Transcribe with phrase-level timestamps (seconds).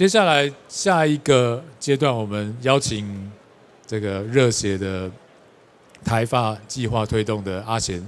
[0.00, 3.30] 接下来下一个阶段，我们邀请
[3.86, 5.10] 这个热血的
[6.02, 8.02] 台发计划推动的阿贤，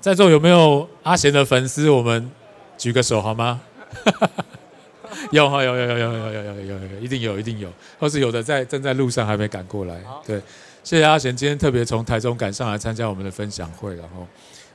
[0.00, 1.90] 在座有没有阿贤的粉丝？
[1.90, 2.30] 我们
[2.78, 3.60] 举个手好吗？
[5.32, 10.00] 有哈，有有有有有有有有有有，一定有一定有，或是有的在正在路上还没赶过来。
[10.24, 10.40] 对，
[10.84, 14.24] 谢谢阿贤今天特别从台中赶上来参加我们的分享会，然后。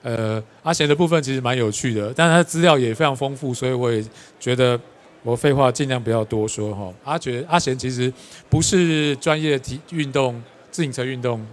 [0.03, 4.03] 呃，阿贤的部分其实蛮有趣的，但他的资料也非常丰富，所以我也
[4.39, 4.79] 觉得
[5.27, 6.93] 我废话尽量不要多说哈。
[7.03, 8.11] 阿觉阿贤其实
[8.49, 11.45] 不是专业体运动自行车运动，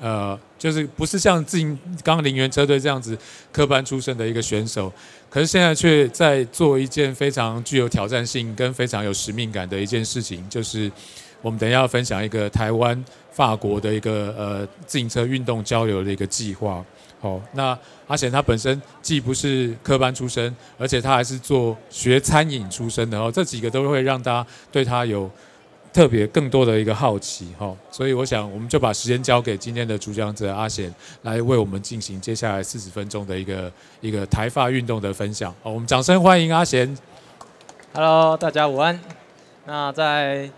[0.00, 3.18] 呃，就是不是像自行刚刚林园车队这样子
[3.50, 4.92] 科班出身的一个选手，
[5.28, 10.88] 可是现在却在做一件非常具有挑战性跟非常有使命感的一件事情，就是
[11.42, 16.84] 我们等一下要分享一个台湾法国的一个呃自行车运动交流的一个计划。
[17.20, 25.28] 好，那阿贤他本身既不是科班出身，而且他还是做学餐饮出身的哦，这几个都会让大家对他有
[25.92, 27.74] 特别更多的一个好奇哈。
[27.90, 35.52] 所以我想，我们就把时间交给今天的主讲者阿贤，来为我们进行接下来四十分钟的一个一个台发运动的分享。
[35.60, 36.96] 好，我们掌声欢迎阿贤。
[37.94, 39.00] Hello，大家午安。
[39.66, 40.48] 那在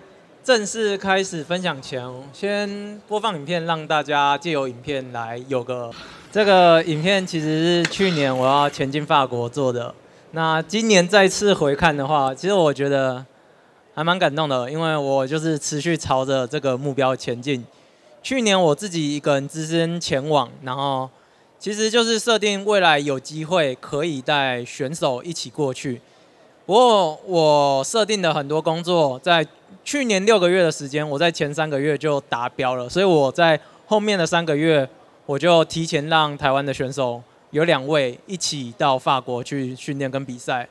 [0.45, 5.91] 正式开始分享前，先播放影片，让大家借由影片来有个。
[6.33, 9.93] 这个影片其实是去年我要前进法国做的，
[10.31, 13.27] 那今年再次回看的话，其实我觉得
[13.97, 17.65] 还蛮感动的，因为我就是持续朝着这个目标前进。
[18.23, 21.11] 去年我自己一个人只身前往，然后
[21.59, 26.01] 其实就是设定未来有机会可以带选手一起过去。
[26.65, 29.45] 不过我设定的很多工作，在
[29.83, 34.89] 去年六个月的时间，我在前三个月就达标了，所以我在后面的三个月。
[35.31, 40.69] 我就提前让台湾的选手有两位一起到法国去训练跟比赛，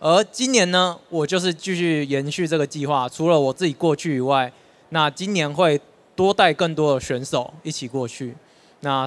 [0.00, 3.06] 而今年呢，我就是继续延续这个计划。
[3.06, 4.50] 除了我自己过去以外，
[4.88, 5.78] 那今年会
[6.16, 8.34] 多带更多的选手一起过去。
[8.80, 9.06] 那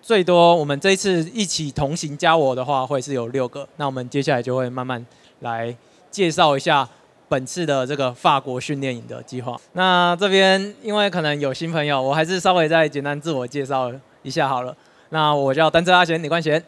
[0.00, 3.68] 最多我们这一次一起同行加我的话，会是有六个。
[3.78, 5.04] 那我们接下来就会慢慢
[5.40, 5.76] 来
[6.08, 6.88] 介绍一下
[7.28, 9.60] 本次的这个法国训练营的计划。
[9.72, 13.90] 那这边因为可能有新朋友，我还是稍微再简单自我介绍。
[14.26, 14.76] 一下好了，
[15.10, 16.60] 那我叫单车阿贤李冠贤。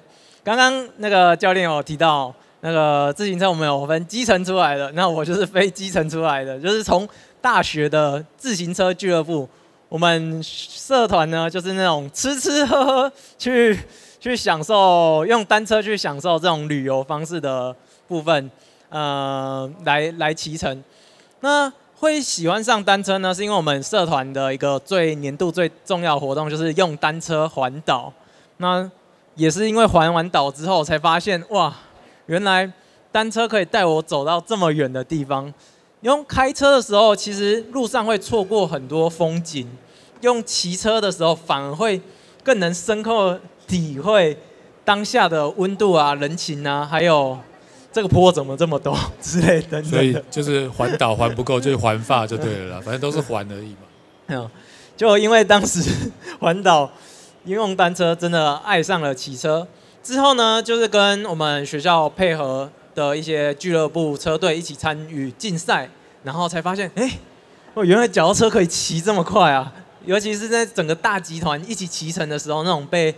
[0.44, 7.06] 刚刚那个教练有提到，那个自行车我们有分基层出来的，那我就是非基层出来的， 就是从
[7.40, 9.48] 大学的自行车俱乐部，
[9.88, 13.76] 我们社团呢就是那种吃吃喝喝去
[14.20, 17.74] 去享受，用单车去享受这种旅游方式的
[18.06, 18.48] 部分，
[18.88, 20.82] 呃，来来骑乘。
[21.40, 21.70] 那
[22.00, 28.12] 会喜欢上单车呢，是因为我们社团的一个最年度最重要活动就是用单车环岛。
[28.58, 28.88] 那
[29.34, 31.74] 也是因为环完岛之后才发现，哇，
[32.26, 32.72] 原来
[33.10, 35.52] 单车可以带我走到这么远的地方。
[36.02, 39.66] 用开车的时候，其实路上会错过很多风景；
[40.20, 42.00] 用骑车的时候，反而会
[42.44, 44.38] 更能深刻体会
[44.84, 47.36] 当下的温度啊、人情啊，还有。
[47.90, 53.74] 这个坡怎么这么多 之类的，所以就是环岛环不够， 就是环发就对了啦，反正都是环而已
[54.28, 54.50] 嘛。
[54.96, 55.80] 就因为当时
[56.40, 56.90] 环岛
[57.44, 59.66] 应用单车，真的爱上了骑车。
[60.02, 65.88] 之后呢，就是跟我们学校配合的一些俱乐部车队一起参与竞赛，
[66.24, 67.10] 然后才发现，哎，
[67.74, 69.72] 我原来脚踏车可以骑这么快啊！
[70.04, 73.14] 尤其是在整个大集团一起骑乘的时候，那种被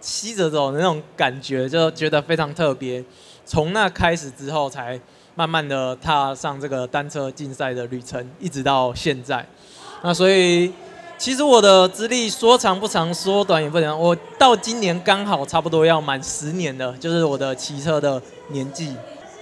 [0.00, 3.04] 吸着走的那种感觉，就觉得非常特别。
[3.50, 4.96] 从那开始之后，才
[5.34, 9.44] 慢慢的踏上这个单车竞赛的旅程，一直到现在。
[10.02, 10.72] 那所以，
[11.18, 13.98] 其实我的资历说长不长，说短也不短。
[13.98, 18.94] 我到今年刚好差不多要满十年了，就是我的骑车的年纪。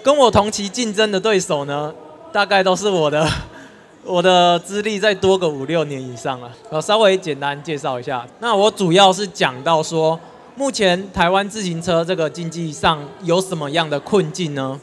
[0.03, 1.93] 跟我同期竞争的对手呢，
[2.33, 3.31] 大概都是我的
[4.05, 6.51] 我的资历再多个五六年以上了。
[6.71, 8.27] 我稍微简单介绍一下。
[8.41, 10.19] 那我主要是讲到说。
[10.59, 14.81] 目前台湾自行车这个经济上有什么样的困境呢？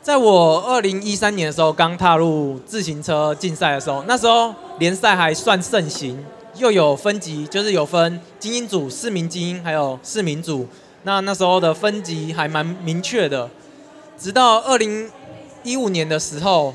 [0.00, 10.68] 在我二零一三年的时候，刚踏入自行车竞赛的时候，那时候联赛还算盛行，又有分级，就是有分精英组、市民精英，还有市民组。
[11.02, 13.50] 那那时候的分级还蛮明确的。
[14.16, 15.10] 直到二零
[15.64, 16.72] 一五年的时候，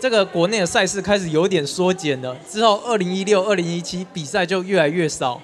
[0.00, 2.36] 这个国内的赛事开始有点缩减了。
[2.50, 5.40] 之后二零一六、二零一七比赛就越来越少。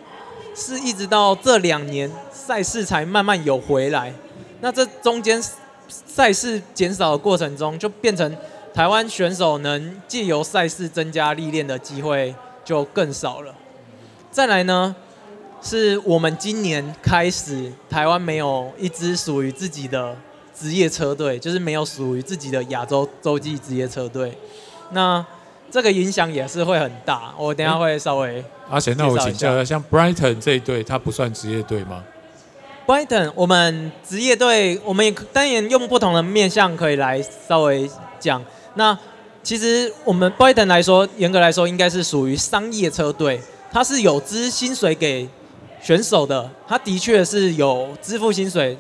[0.55, 4.13] 是一直到这两年赛事才慢慢有回来，
[4.61, 5.43] 那这中间
[5.89, 8.37] 赛事减少的过程中，就变成
[8.73, 12.35] 台湾选手能借由赛事增加历练的机会
[12.65, 13.55] 就更少了。
[14.31, 14.95] 再来呢，
[15.63, 20.17] 是我们今年开始台湾没有一支属于自己的
[20.55, 24.37] 职业车队，就是没有属于自己的亚洲洲际职业车队。
[24.91, 25.25] 那
[25.71, 27.35] 这个影响也是会很大。
[27.37, 32.03] 我等下会稍微阿贤，那我请教一下，像 Brighton 这一队，它不算职业队吗
[32.87, 37.89] ？Brighton，我们职业队，我们也当然用不同的面向可以来稍微
[38.19, 38.43] 讲。
[38.75, 38.99] 那
[39.43, 43.41] 其实我们 Brighton 来说，严格来说应该是属于商业车队，
[43.71, 45.29] 它是有支薪水给
[45.83, 48.77] 选手的，它的确是有支付薪水。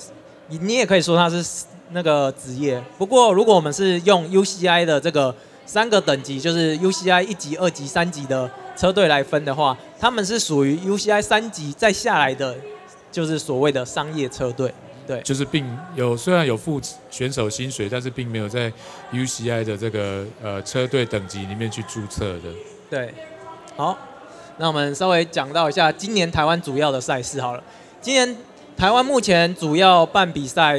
[0.48, 2.82] 你你也可以说它是那个职业。
[2.98, 5.34] 不过如果我们是用 UCI 的这个
[5.66, 12.56] 三个等级，就是 UCI 一级、二级、三级的车队来分的话，他们是属于 UCI 三级再下来的，
[13.12, 14.72] 就是所谓的商业车队。
[15.06, 16.80] 对，就是并有虽然有付
[17.10, 18.72] 选手薪水，但是并没有在
[19.12, 22.50] UCI 的这个呃车队等级里面去注册的。
[22.88, 23.12] 对，
[23.76, 23.98] 好，
[24.56, 27.62] 那我们稍微讲到一下今年台湾主要的赛事好了。
[28.00, 28.36] 今年
[28.78, 30.76] 台湾目前主要办比赛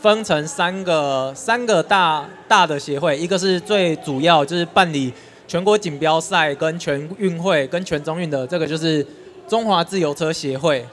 [0.00, 5.12] 分成三个三个大大的协会，一个是最主要就是办理
[5.46, 9.06] 全国锦标赛跟全运会跟全中运的，这个就是
[9.48, 10.86] 中华自由车协会。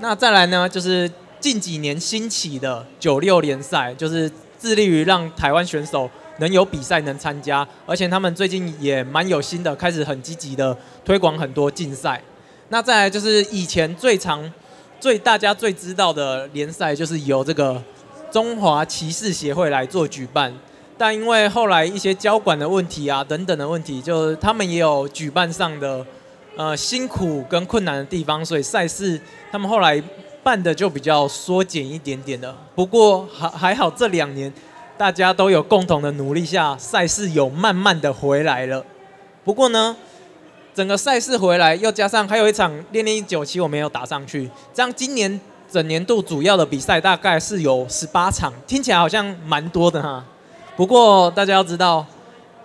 [0.00, 1.10] 那再来呢就是。
[1.42, 6.08] 近几年兴起的九六联赛，就是致力于让台湾选手
[6.38, 12.22] 能有比赛能参加，而且他们最近也蛮有心的，开始很积极的推广很多竞赛。
[12.68, 14.48] 那再来就是以前最常、
[15.00, 17.82] 最大家最知道的联赛，就是由这个
[18.30, 20.54] 中华骑士协会来做举办，
[20.96, 26.06] 但因为后来一些交管的问题啊等等的问题，就他们也有举办上的
[26.56, 30.02] 呃辛苦跟困难的地方，所以赛事他们后来。
[30.44, 34.52] 办的就比较缩减一点点的，不过还还好，这两年
[34.98, 38.84] 大家都有共同的努力下，赛事有慢慢的回来了。
[39.44, 39.96] 不过呢，
[40.74, 45.40] 整个赛事回来，又加上还有一场练练197我没有打上去，这样今年
[45.70, 50.24] 整年度主要的比赛大概是有十八场，听起来好像蛮多的哈。
[50.76, 52.04] 不过大家要知道，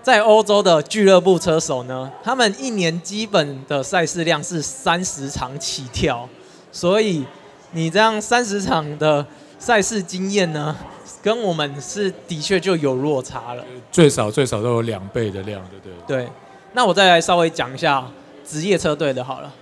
[0.01, 6.27] 在欧洲的俱乐部车手呢，他们一年基本的赛事量是三十场起跳，
[6.71, 7.25] 所以。
[7.71, 9.24] 你这样三十场的
[9.59, 10.74] 赛事经验呢，
[11.21, 13.63] 跟我们是的确就有落差了。
[13.92, 16.24] 最少最少都有两倍的量，对不对？
[16.24, 16.30] 对。
[16.71, 18.07] 那我再来稍微讲一下
[18.48, 19.53] 职业车队的好了。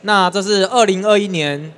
[0.00, 1.70] 那这是二零二一年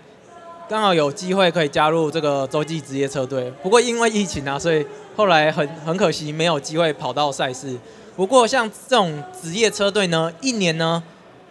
[0.67, 4.85] 刚好有机会可以加入这个洲际职业车队，不过因为疫情啊，所以
[5.15, 7.77] 后来很很可惜没有机会跑到赛事。
[8.17, 11.03] 不过像这种职业车队呢，一年呢，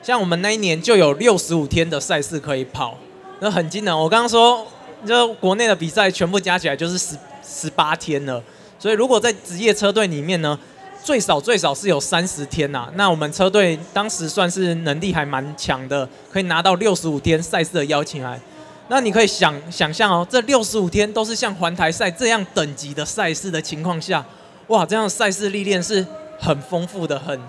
[0.01, 2.97] 像我们那一年就有六十五天的赛事可以跑。
[3.39, 4.65] 那很惊人，我刚刚说，
[5.05, 8.41] 就国内的比赛全部加起来就是十十八天了，
[8.79, 10.57] 所以如果在职业车队里面呢，
[11.03, 12.89] 最少最少是有三十天呐。
[12.95, 18.41] 那我们车队当时算是能力还蛮强的，可以拿到六十五天赛事的邀请函。
[18.87, 24.25] 那你可以想想象哦，这六十五天都是像环台赛这样等级的赛事的情况下，
[24.67, 26.05] 哇，这样赛事历练是
[26.39, 27.39] 很丰富的，很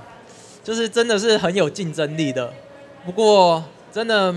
[0.63, 2.53] 就是真的是很有竞争力的。
[3.05, 4.35] 不过真的。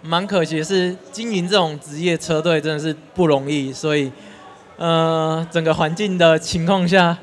[0.00, 4.12] 蛮可惜是，经营这种职业车队真的是不容易，所以，
[4.76, 7.18] 呃，整个环境的情况下，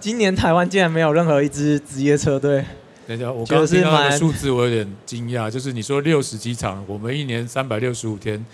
[0.00, 2.64] 今年台湾竟然没有任何一支职业车队。
[3.06, 8.44] 等一下，我刚刚听到的数字我有点惊讶，就是你说六十几场，我们一年三百六十五天。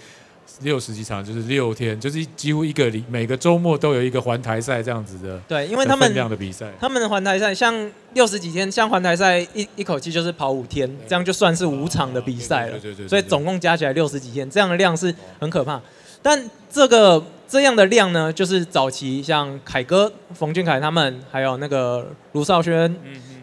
[0.62, 5.40] 六十几场就是六天，就是几乎一个礼每个周末都有一个环台赛这样子的。
[5.48, 12.72] 对，因为他们这样的比赛，他们的环台赛像六十几天，像环台赛一一口气就是跑五天，这样就算是五场的比赛了。
[12.72, 13.08] 对对对。
[13.08, 15.80] 所以总共加起来六十几天，这样的量是很可怕。
[16.20, 22.94] 但这个这样的量呢，就是早期像凯哥、冯俊凯他们，还有那个卢少轩，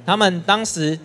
[0.08, 0.98] 他们当时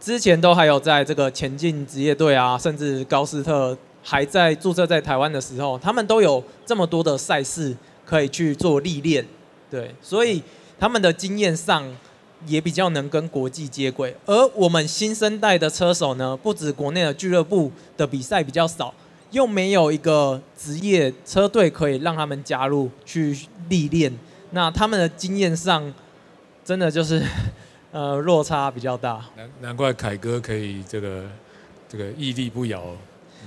[0.00, 3.78] 之前都还有在这个前进职业队啊，甚至高斯特。
[4.00, 7.76] 还在注册在台湾的时候，他们都有这么多的赛事
[8.06, 9.26] 可以去做历练，
[9.70, 10.42] 对，所以
[10.78, 11.84] 他们的经验上
[12.46, 14.16] 也比较能跟国际接轨。
[14.24, 18.94] 而我们新生代的车手呢，不止国内的俱乐部的比赛比较少，
[19.32, 23.36] 又没有一个职业车队可以让他们加入去
[23.68, 24.10] 历练，
[24.52, 25.92] 那他们的经验上
[26.64, 27.22] 真的就是
[27.98, 29.24] 呃落差比较大。
[29.36, 31.24] 难难怪凯哥可以这个
[31.88, 32.80] 这个屹立不摇。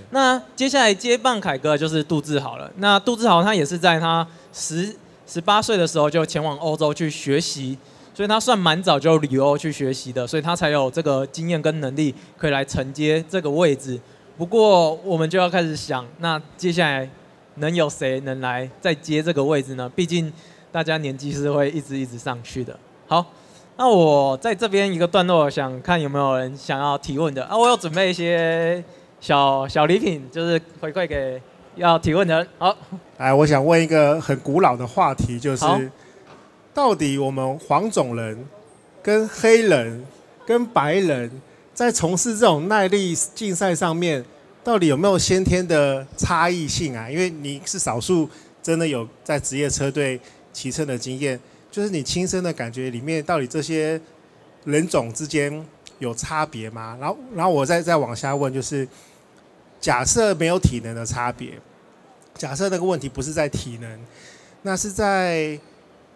[0.09, 2.69] 那接下来接棒凯哥就是杜志豪了。
[2.77, 4.93] 那杜志豪他也是在他十
[5.25, 7.77] 十八岁的时候就前往欧洲去学习，
[8.13, 13.97] 所以他算蛮早就旅欧去学习的，所以他才有这个经验跟能力可以来承接这个位置。
[14.37, 17.09] 不过我们就要开始想，那接下来
[17.55, 19.89] 能有谁能来再接这个位置呢？
[19.95, 20.33] 毕竟
[20.73, 22.77] 大家年纪是会一直一直上去的。
[23.07, 23.25] 好，
[23.81, 27.57] 那我在这边一个段落，想看有没有人想要提问的啊？
[27.57, 28.83] 我有准备一些。
[29.19, 31.39] 小小礼品就是回馈给
[31.75, 32.75] 要提问的人，好，
[33.17, 35.91] 哎，我想问一个很古老的话题，就是
[36.73, 38.47] 到底我们黄种人
[39.03, 40.03] 跟黑人
[40.43, 41.31] 跟白人
[41.71, 44.25] 在从事这种耐力竞赛上面，
[44.63, 47.07] 到底有没有先天的差异性啊？
[47.07, 48.27] 因为你是少数
[48.63, 50.19] 真的有在职业车队
[50.51, 51.39] 骑车的经验，
[51.71, 53.99] 就是你亲身的感觉里面，到底这些
[54.65, 55.65] 人种之间
[55.99, 56.97] 有差别吗？
[56.99, 58.85] 然后，然后我再再往下问，就是
[59.79, 61.53] 假设没有体能的差别，
[62.35, 63.99] 假设那个问题不是在体能，
[64.63, 65.57] 那是在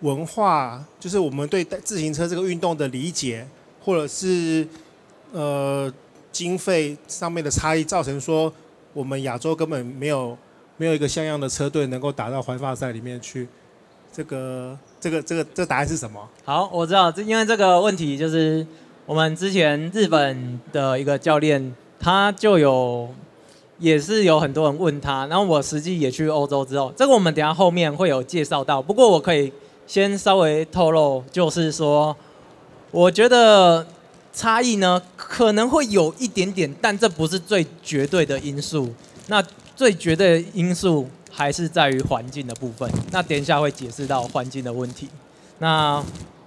[0.01, 3.47] 文化，就是我们对自行车这个运动的理解，
[3.81, 4.67] 或者是
[5.31, 5.91] 呃
[6.33, 8.53] 经费上面的差异，造成说
[8.91, 10.38] 我们亚洲根本没有
[10.75, 13.47] 没有一个像样的车队能够打到环法赛里面去。
[14.12, 16.19] 这个这个这个这个答案是什么？
[16.43, 18.65] 好，我知道，这因为这个问题就是
[19.05, 23.07] 我们之前日本的一个教练，他就有
[23.77, 29.53] 也是有很多人问他，然后我实际也去欧洲之后，这个我们等下后面会有介绍到，不过我可以。
[29.88, 32.17] 先稍微透露，就是说，
[32.89, 33.85] 我觉得
[34.33, 38.91] 差异呢可能会有一点点，但这不是最绝对的因素。
[39.27, 39.39] 那
[39.75, 42.89] 最绝对的因素还是在于环境的部分。
[43.12, 45.10] 那等一下会解释到环境的问题。
[45.60, 46.01] 那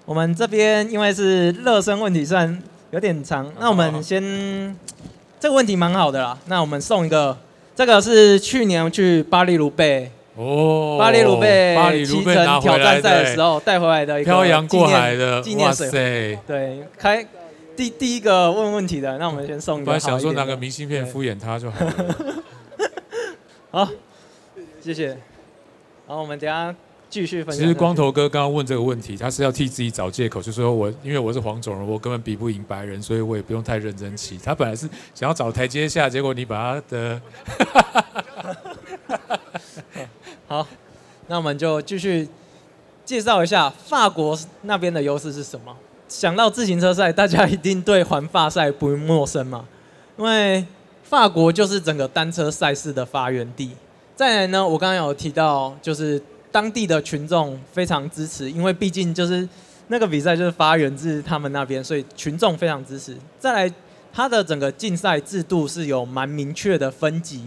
[0.04, 4.74] 我们这边因为是热身问题，虽然有点长，那我们先
[5.38, 6.38] 这个问题蛮好的啦。
[6.46, 7.36] 那我们送一个，
[7.76, 10.10] 这个是去年去巴黎鲁贝。
[10.40, 17.26] 哦，巴黎鲁贝骑乘挑战赛的时候带回来的一个漂洋过海的纪念水，对，开
[17.76, 19.86] 第第一个问问题的，那我们先送一个。
[19.86, 21.94] 本来想说拿个明信片敷衍他就好了。
[23.72, 23.88] 好，
[24.88, 25.08] 谢谢。
[26.06, 26.74] 然后，我们等下
[27.10, 27.62] 继续分享。
[27.62, 34.38] 其实光头哥刚刚问这个问题，他是要替自己找借口，就说我因为我是黄种人，我根本比不赢白人，所以我也不用太认真骑。
[34.38, 37.20] 他本来是想要找台阶下，结果你把他的。
[40.48, 40.66] 好，
[41.26, 42.26] 那我们就继续
[43.04, 45.76] 介绍一下法国那边的优势是什么。
[46.08, 49.66] 想到自行车赛，大家一定对环法赛不陌生嘛，
[50.16, 50.64] 因为
[51.02, 53.72] 法国就是整个单车赛事的发源地。
[54.18, 56.20] 再来呢，我刚刚有提到，就是
[56.50, 59.48] 当地的群众非常支持，因为毕竟就是
[59.86, 63.16] 那个比赛就是发源自他们那边，所以群众非常支持。
[63.38, 63.72] 再来，
[64.12, 67.44] 它的整个竞赛制度是有蛮明确的分级，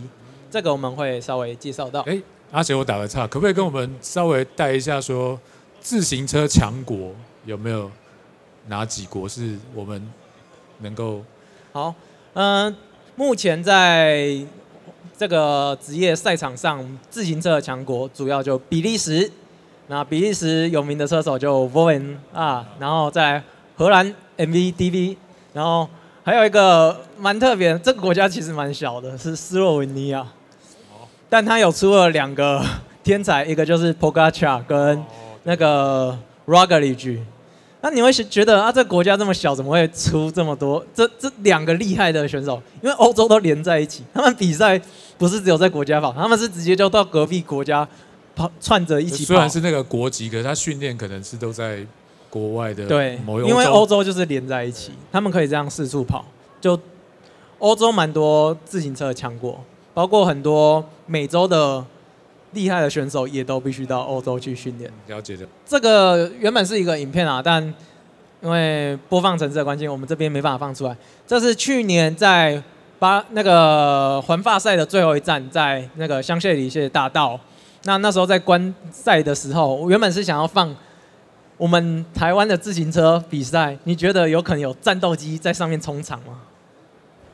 [0.49, 1.99] 这个我们会稍微介绍到。
[2.03, 5.37] 欸阿杰，我打个岔，可不可以跟我们稍微带一下说，
[5.81, 7.13] 自行车强国
[7.43, 7.91] 有没有
[8.67, 10.01] 哪几国是我们
[10.79, 11.21] 能够？
[11.73, 11.93] 好，
[12.33, 12.75] 嗯、呃，
[13.17, 14.39] 目前在
[15.21, 19.31] 这个职业赛场上，自行车的强国主要就比利时，
[19.85, 23.39] 那比利时有名的车手就 Voen 啊，然后在
[23.77, 25.15] 荷兰 MVDV，
[25.53, 25.87] 然后
[26.23, 30.25] 还有一个蛮特别，这个国家其实蛮小的，是斯洛文尼亚。
[31.29, 32.59] 但他有出了两个
[33.03, 35.03] 天才，一个就是 Pogacar 跟
[35.43, 37.19] 那个 Roglic。
[37.83, 42.59] 那你会觉得啊，这国家这么小，怎么会出这么多这这两个厉害的选手？
[42.81, 44.79] 因为欧洲都连在一起，他们比赛
[45.21, 47.87] 不是只有在国家跑，他们是直接就到隔壁国家
[48.35, 49.27] 跑，串着一起跑。
[49.27, 51.85] 虽然是那个国籍，可是他训练可能是都在
[52.27, 52.87] 国外的。
[52.87, 56.25] 对，因为欧洲就是连在一起，他们可以这样四处跑。
[56.59, 56.79] 就
[57.59, 59.63] 欧洲蛮多自行车的强国。
[59.93, 61.85] 包括很多美洲的
[62.53, 64.89] 厉害的选手，也都必须到欧洲去训练。
[65.05, 65.45] 了解的。
[65.65, 67.61] 这个原本是一个影片啊，但
[68.41, 70.97] 因为播放程式的关系，我们这边没办法放出来。
[71.27, 72.63] 这是去年在
[73.01, 77.39] 巴那个环法赛的最后一站，在那个香榭里谢大道。
[77.85, 80.71] 那那时候在观赛的时候，我原本是想要放
[81.57, 83.75] 我们台湾的自行车比赛。
[83.85, 86.41] 你觉得有可能有战斗机在上面冲场吗？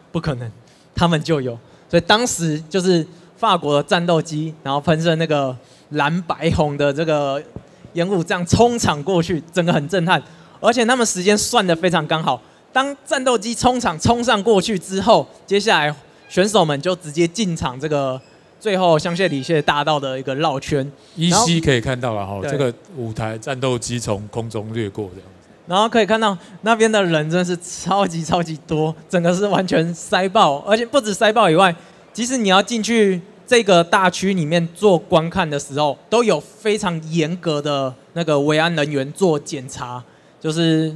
[0.09, 0.49] 不可能，
[0.95, 1.59] 他们就有。
[1.89, 3.05] 所以当时就是
[3.35, 5.53] 法国的战斗机，然后喷射那个
[5.89, 7.43] 蓝白红的这个
[7.91, 10.23] 烟雾，这样冲场过去，整个很震撼。
[10.61, 12.41] 而且他们时间算的非常刚好。
[12.71, 15.95] 当战斗机冲场冲上过去之后，接下来
[16.29, 18.21] 选手们就直接进场这个
[18.59, 20.91] 最后香榭里谢大道的一个绕圈。
[21.15, 25.29] 依稀可以看到了哈，这个舞台战斗机从空中掠过这样。
[25.67, 31.75] 然后可以看到那边的人真的是超级超级多，整个是完全塞爆，而且不止塞爆以外，
[32.13, 40.01] 即使你要进去这个大区里面做观看的时候，都有非常严格的那个维安人员做检查，
[40.39, 40.95] 就是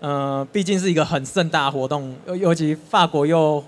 [0.00, 3.62] 呃，毕竟是一个很盛大的活动，尤尤其法国又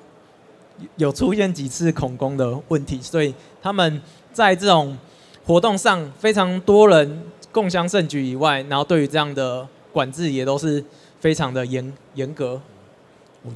[0.97, 4.01] 有出现几次恐攻的问题，所以他们
[4.33, 4.97] 在这种
[5.45, 9.69] 活动上非常多人共襄盛举以外，然后对于这样的。
[9.93, 10.85] 管制也都是
[11.19, 12.63] 非常的严严格。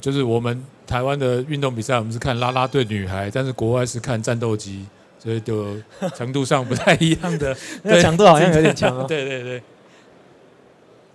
[0.01, 4.85] 就是我们台湾的运动比赛，我们是看啦啦队女孩，但是国外是看战斗机，
[5.17, 5.77] 所以就
[6.13, 9.05] 程度上不太一样的， 那强度好像有点强哦。
[9.07, 9.63] 对对对。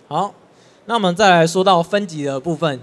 [0.08, 0.32] 好，
[0.90, 2.80] 那我们再来说到分级的部分。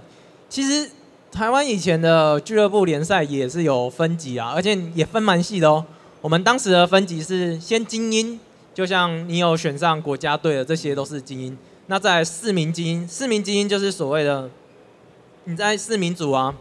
[0.47, 0.89] 其实
[1.29, 5.85] 台湾以前的俱乐部联赛也是有分级啊，而且也分蛮细的哦。
[6.21, 8.39] 我们当时的分级是先精英，
[8.73, 11.57] 就像你有选上国家队的，这些都是精英。
[11.87, 14.49] 那在四名精英，四名精英就是所谓的
[15.43, 16.55] 你在四名组啊，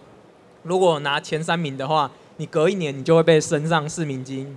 [0.64, 4.56] 如果拿前三名的话，你隔一年你就会被升上四名精英。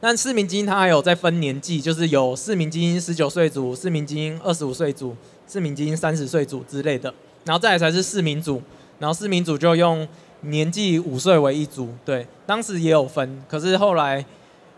[0.00, 5.14] 但四名精英它还有在分年纪，就是有四名精英十九岁组、四名精英二十五岁组、
[5.52, 7.12] 四名精英三十岁组之类的，
[7.44, 8.62] 然后再来才是市民组，
[8.98, 10.08] 然后市民组就用
[10.40, 11.90] 年纪五岁为一组。
[12.06, 14.24] 对，当时也有分，可是后来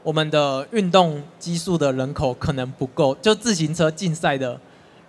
[0.03, 4.61] 我们的运动基数的人口可能不够，就自行车竞赛的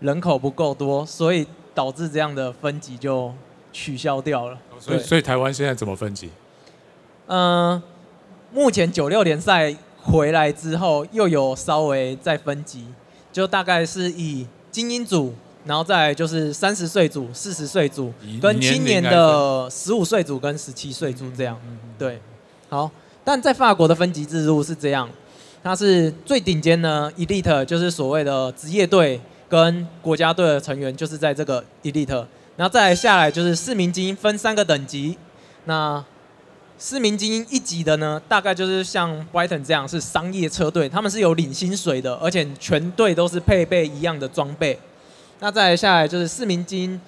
[0.01, 3.33] 人口不够多，所以导致这样的分级就
[3.73, 4.59] 取消掉了。
[4.79, 6.29] 所以，所以台湾现在怎么分级？
[7.25, 7.83] 嗯、呃，
[8.53, 9.75] 目前九六联赛。
[10.07, 12.85] 回来之后又有稍微再分级，
[13.33, 15.33] 就大概是以精英组，
[15.65, 21.59] 然后再来就是三十岁组、四十岁组，跟青年的十五岁组跟十七岁组这样。
[21.97, 22.21] 对，
[22.69, 22.89] 好，
[23.23, 25.09] 但在法国的分级制度是这样，
[25.63, 29.19] 它是最顶尖呢 elite，就是所谓的职业队
[29.49, 35.17] 跟国家队的成员，就是在这个 elite，然后再来下来就是市民精英分三个等级，
[35.65, 36.03] 那。
[36.77, 44.77] 市民精英一级的呢，大概就是像 Brighton 这样是商业车队，他们是有领薪水的，而且全队都是配备一样的装备。
[45.39, 47.01] 那再下来就是四名精英，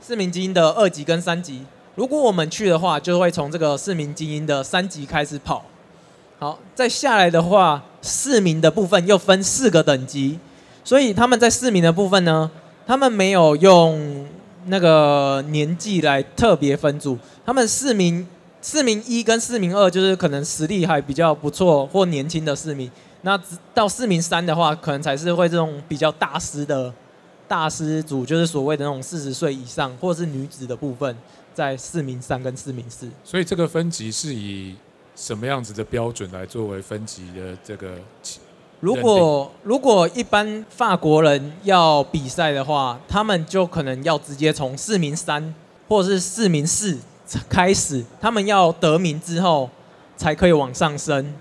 [0.00, 1.64] 四名精英的二级跟三级。
[1.94, 5.64] 如果我们去的话，就会从这个四名精英的三级开始跑。
[6.38, 10.38] 好，再下来的话，四名的部分又分四个等级，
[10.82, 12.50] 所以他们在四名的部分呢，
[12.86, 14.26] 他们没有用
[14.66, 18.26] 那个年纪来特别分组，他们四名。
[18.62, 22.90] 四名一跟四名二就是可能实力还比较不错或年轻的四名，
[23.22, 23.40] 那
[23.72, 26.92] 到四名三的话，可能才是会这种比较大师的
[27.50, 31.16] 大师组，就是所谓的那种四十岁以上或是女子的部分，
[31.52, 33.08] 在四名三跟四名四。
[33.24, 34.76] 所以这个分级是以
[35.16, 37.96] 什么样子的标准来作为分级的这个？
[38.78, 45.52] 如果如果一般法国人要比赛的话，他们就可能要直接从四名三
[45.88, 46.96] 或者是四名四。
[47.48, 49.70] 开始，他们要得名之后
[50.16, 51.32] 才可以往上升，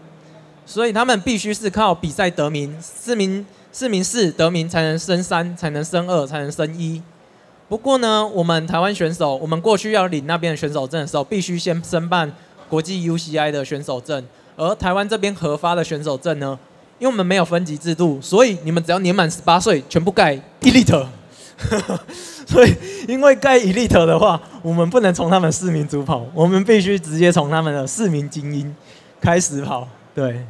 [0.63, 7.01] 所以他们必须是靠比赛得名，四名四名四得名才能升三，才能升二，才能升一。
[7.67, 12.31] 不过呢，我们台湾选手，我们过去要领那边的选手证的时候，必须先申办
[12.67, 16.57] 国际 UCI 的选手证，而台湾这边核发的选手证呢，
[16.97, 21.05] 因为我们没有分级制度，所以你们只要年满十八岁，全部盖 Elite。
[22.47, 22.73] 所以，
[23.05, 28.73] 因为盖 Elite 的话，我们不能从他们四名组跑，我们必须直接从他们的四名精英
[29.19, 29.85] 开始跑。
[30.15, 30.43] 对，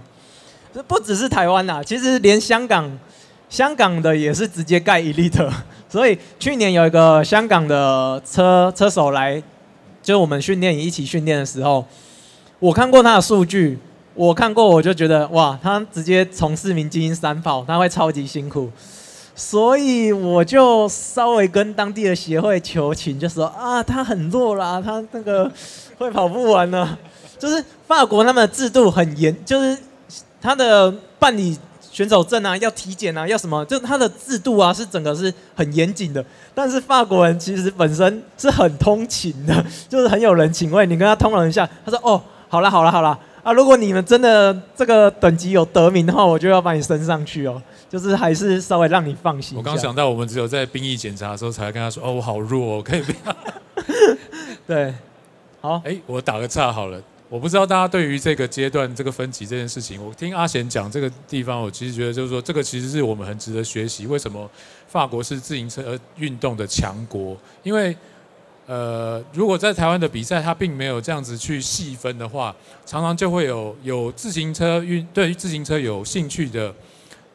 [0.72, 2.88] 这不只是台湾呐，其实连香港，
[3.50, 5.52] 香港的也是直接盖 Elite。
[5.90, 9.42] 所以去年有一个香港的车车手来，
[10.04, 11.84] 就我们训练营一起训练的时候，
[12.60, 13.80] 我看过他的数据，
[14.14, 18.70] 我看过我就觉得哇，他直接从四名精英三跑，他会超级辛苦。
[19.36, 25.50] 所以我就稍微跟当地的协会求情，就说啊，他很弱啦，他那个
[25.98, 26.98] 会跑不完呢。
[27.40, 29.78] 就是法国他们的制度很严，就是
[30.42, 31.58] 他的办理
[31.92, 36.24] 选手证啊，要体检啊，要什么，就他的制度啊，是整个是很严谨的。
[36.54, 40.86] 但是法国人其实本身是很通情的， 就是很有人情味。
[40.86, 47.62] 你跟他通融一下，他说哦，好了好了好了啊，如果你们真的这个等级有得名的话，我就要把你升上去哦。
[47.90, 49.58] 就是还是稍微让你放心。
[49.58, 53.36] 我刚想到，我们只有在兵役检查的时候才会跟他说：“哦，我好弱哦，可以不要。
[54.68, 54.94] ”对，
[55.60, 55.82] 好。
[55.84, 57.02] 哎、欸，我打个岔好了。
[57.30, 64.08] 我不知道大家对于这个阶段这个分级这件事情，我听阿贤讲这个地方，我其实觉得就是说，这个其实是我们很值得学习。
[64.08, 64.50] 为什么
[64.88, 67.38] 法国是自行车运动的强国？
[67.62, 67.96] 因为
[68.66, 76.74] 呃，如果在台湾的比赛，它并没有这样子去细分的话，常常就会有有自行车运对于自行车有兴趣的。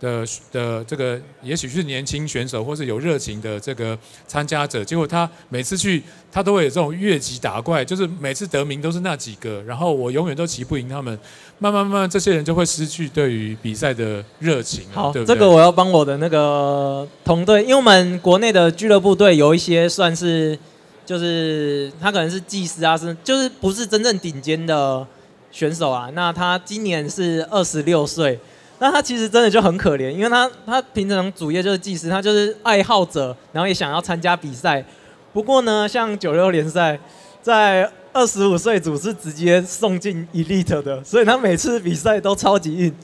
[0.01, 11.19] 的的这个也许是年轻选手，或是有热情的这个参加者，结果他每次去，他都会有这种越级打怪，就是每次得名都是那几个，然后我永远都骑不赢他们，
[11.59, 14.85] 慢慢慢慢，这些人就会失去对于比赛的热情。
[14.93, 15.35] 好，对不对？
[15.35, 20.59] 这个我要帮我的那个同队，因为我们国内的俱乐部队有一些算是，
[21.07, 25.07] 就是他可能是技师啊，是就是不是真正顶尖的
[25.51, 28.39] 选手啊，那他今年是二十六岁。
[28.79, 34.85] 那他其实真的就很可怜，因为他他平常主业就是技师，他就是爱好者，然后也想要参加比赛。
[35.33, 36.99] 不过呢，像九六联赛，
[37.41, 42.95] 在二十五岁组是直接送进 Elite 的，所以他每次比赛都超级硬，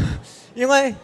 [0.54, 0.94] 因为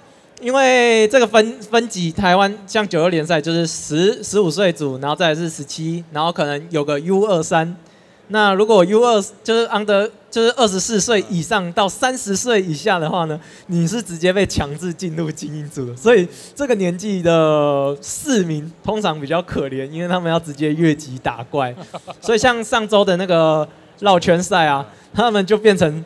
[0.41, 7.77] 因为这个分分级，台湾像九六联赛就是十十五岁组，然后再是十七，然后可能有个 U 二三。
[8.29, 15.97] 那如果 U 二就是 under 就是二十四岁以上到三十岁以下的话呢，你是直接被强制进入精英组的。
[15.97, 21.75] 所以这个年纪的市民通常比较可怜，因为他们要直接越级打怪。
[22.21, 26.05] 所以像上周的那个绕圈赛啊，他们就变成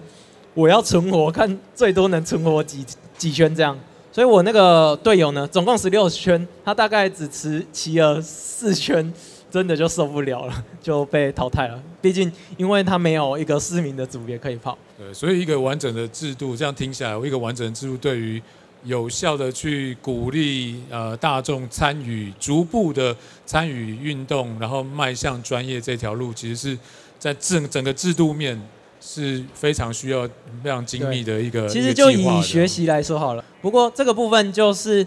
[0.55, 2.83] 我要存活，看最多能存活几
[3.19, 3.79] 几圈这样。
[4.11, 9.13] 所以我那个队友呢，总共十六圈，他大概只持骑了四圈。
[9.55, 11.81] 真的就受不了了，就被淘汰了。
[12.03, 14.77] 毕竟，因为他没有一个市民的组别可以跑。
[14.99, 18.43] 对，所以一个完整的制度，这样听起来，一个完整的制度对于
[18.83, 26.79] 有效的去鼓励呃大众参与，逐步的参与运动，然后迈向专业这条路，其实是
[27.21, 28.61] 在整整个制度面
[29.01, 30.29] 是非常需要
[30.65, 31.69] 非常精密的一个。
[31.69, 33.45] 其实就以学习来说好了。
[33.63, 34.99] 不过这个部分就是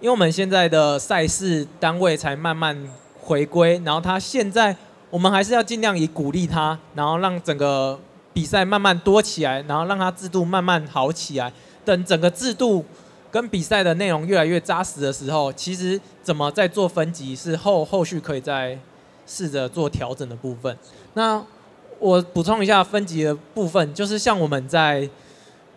[0.00, 2.76] 因为我们现在的赛事单位才慢慢。
[3.26, 4.76] 回归，然后他现在，
[5.10, 7.98] 我们还是要尽量以鼓励他，然后让整个
[8.32, 11.52] 比赛慢慢多起来，然后让他制度慢慢好起来。
[11.84, 12.84] 等整个制度
[13.30, 18.78] 跟比赛的内容越来越扎实的时候，其实怎么再做分级是后后续可以再
[19.26, 20.78] 试着做调整的部分。
[21.14, 21.42] 那
[21.98, 25.08] 我补充一下分级的部分，就是像我们在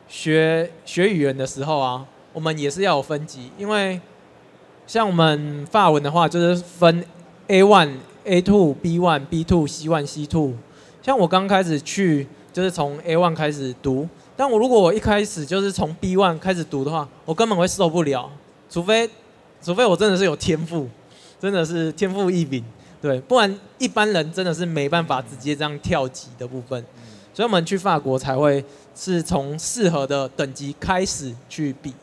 [0.07, 3.99] 学学语言的时候啊，我们也是要有分级，因为
[4.85, 7.03] 像我们法文的话，就是分。
[7.49, 10.53] A one、A two、B one、B two、C one、C two，
[11.01, 14.07] 像我刚开始去就是从 A one 开始读，
[14.37, 18.29] 但我如果我一开始就是从 B one 开始读的话，我根本会受不了，
[18.69, 19.09] 除非
[19.63, 20.87] 除非我真的是有天赋，
[21.39, 22.63] 真的是天赋异禀，
[23.01, 26.85] 对，不然一般人真的是没办法直接这样跳级的部分，
[27.33, 31.95] 所以我们去法国才会是从适合的等级开始去比，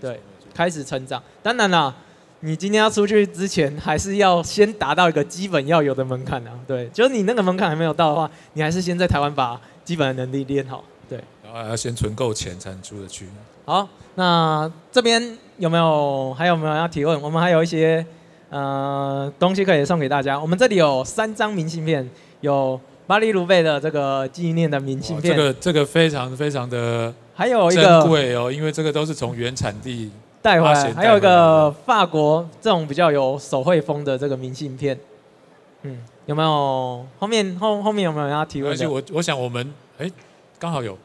[0.00, 0.20] 对，
[0.52, 1.94] 开始成长，当然啦。
[2.42, 6.52] 你今天要出去之前，还是要先达到一个基本要有的门槛啊。
[6.66, 10.82] 对，就是你那个门槛还没有到的话，你还是先在台湾把基本的能力练好。
[11.06, 13.26] 对，然后还要先存够钱才能出得去。
[13.66, 17.20] 好，那这边有没有还有没有要提问？
[17.20, 18.04] 我们还有一些
[18.48, 20.40] 呃东西可以送给大家。
[20.40, 22.08] 我们这里有三张明信片，
[22.40, 25.36] 有巴黎卢贝的这个纪念的明信片。
[25.36, 30.10] 这个这个非常非常的还有一个珍贵哦，因为这个都是从原产地。
[30.42, 34.98] 带回来，还有一个法国这种比较有手绘风的这个明信片，
[35.82, 37.06] 嗯，有没有？
[37.18, 38.72] 后面后后面有没有人要提问？
[38.72, 40.10] 而且我我想我们哎，
[40.58, 40.96] 刚好有。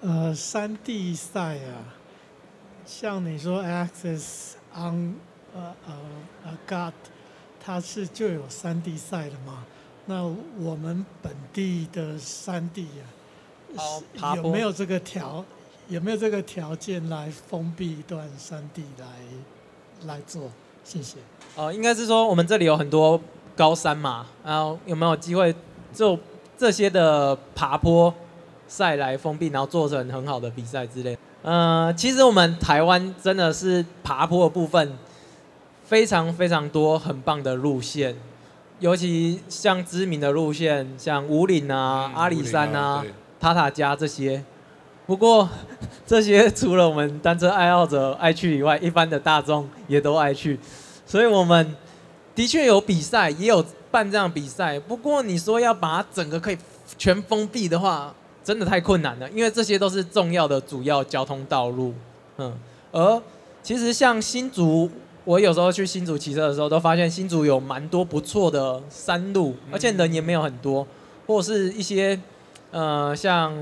[0.00, 1.96] 呃，三地赛啊，
[2.84, 5.16] 像你说 Access on
[5.54, 6.92] 呃呃 God，
[7.58, 9.64] 它是就有三地赛的嘛？
[10.04, 10.24] 那
[10.58, 13.04] 我们本地的三地啊。
[14.36, 15.44] 有没有这个条？
[15.86, 19.06] 有没有这个条件来封闭一段山地来
[20.06, 20.50] 来做？
[20.82, 21.18] 谢谢。
[21.56, 23.20] 哦，应该是说我们这里有很多
[23.54, 25.54] 高山嘛，然后有没有机会
[25.92, 26.18] 就
[26.56, 28.12] 这些的爬坡
[28.66, 31.18] 赛来封闭，然后做成很好的比赛之类？
[31.42, 34.96] 呃，其实我们台湾真的是爬坡的部分
[35.84, 38.16] 非常非常多很棒的路线，
[38.80, 43.04] 尤其像知名的路线，像五岭啊、嗯、阿里山啊。
[43.44, 44.42] 塔塔家这些，
[45.06, 45.46] 不过
[46.06, 50.58] 这些除了我们单车爱好者爱去以外，一般的大众也都爱去，
[51.04, 51.76] 所以我们
[52.34, 54.80] 的确有比赛，也有办这样比赛。
[54.80, 56.56] 不过你说要把它整个可以
[56.96, 61.92] 全封闭的话，真的太困难了，因为这些都是重要的主要交通道路。
[62.38, 62.50] 嗯，
[62.92, 63.22] 而
[63.62, 64.90] 其实像新竹，
[65.26, 70.86] 我有时候去新竹骑车的时候，都发现新竹有蛮多不错的山路，而且人也没有很多，
[71.26, 72.18] 或者是一些。
[72.74, 73.54] 呃，像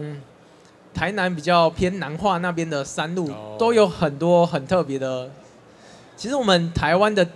[0.94, 5.31] 台南比较偏南化那边的山路，都有很多很特别的。
[6.16, 7.29] 其实我们台湾的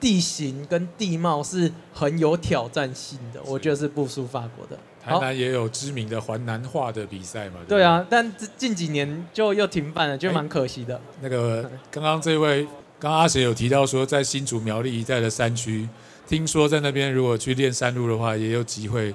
[0.00, 4.76] 地形跟地貌是很有挑战性的，我觉得是不输法国的。
[5.00, 7.60] 台南也有知名的环南化的比赛嘛？
[7.68, 11.00] 对啊，但近几年就又停办了，就蛮可惜的。
[11.20, 12.64] 那个刚刚这位，
[12.98, 15.88] 刚刚阿贤有提到说，在新竹苗栗一带的山区，
[16.26, 19.14] 听说在那边如果去练山路的话，也有机会。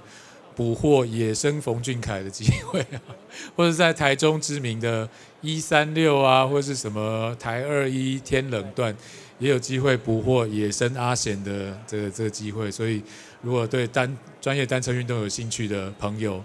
[0.59, 2.99] 捕获野生冯俊凯的机会啊，
[3.55, 5.07] 或者在台中知名的
[5.39, 8.93] 一三六啊，或者是什么台二一天冷段，
[9.37, 12.69] 也有机会捕获野生阿贤的这个这个机会。
[12.69, 13.01] 所以，
[13.41, 16.43] 如果对单专业单车运动有兴趣的朋友，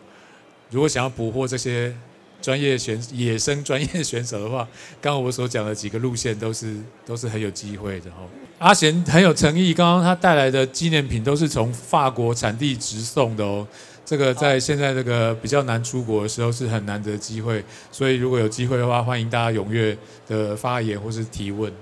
[0.70, 1.92] 如果想要捕获这些
[2.40, 4.58] 专业选野生专业选手的话，
[5.00, 8.30] 刚刚我所讲的几个路线都是都是很有机会的哦。
[8.60, 13.66] 阿贤很有诚意，刚刚他带来的纪念品都是从法国产地直送的哦。
[14.04, 19.96] 这个在现在这个比较难出国的时候是很难得机会，所以如果有机会的话，欢迎大家踊跃
[20.28, 21.72] 的发言或是提问。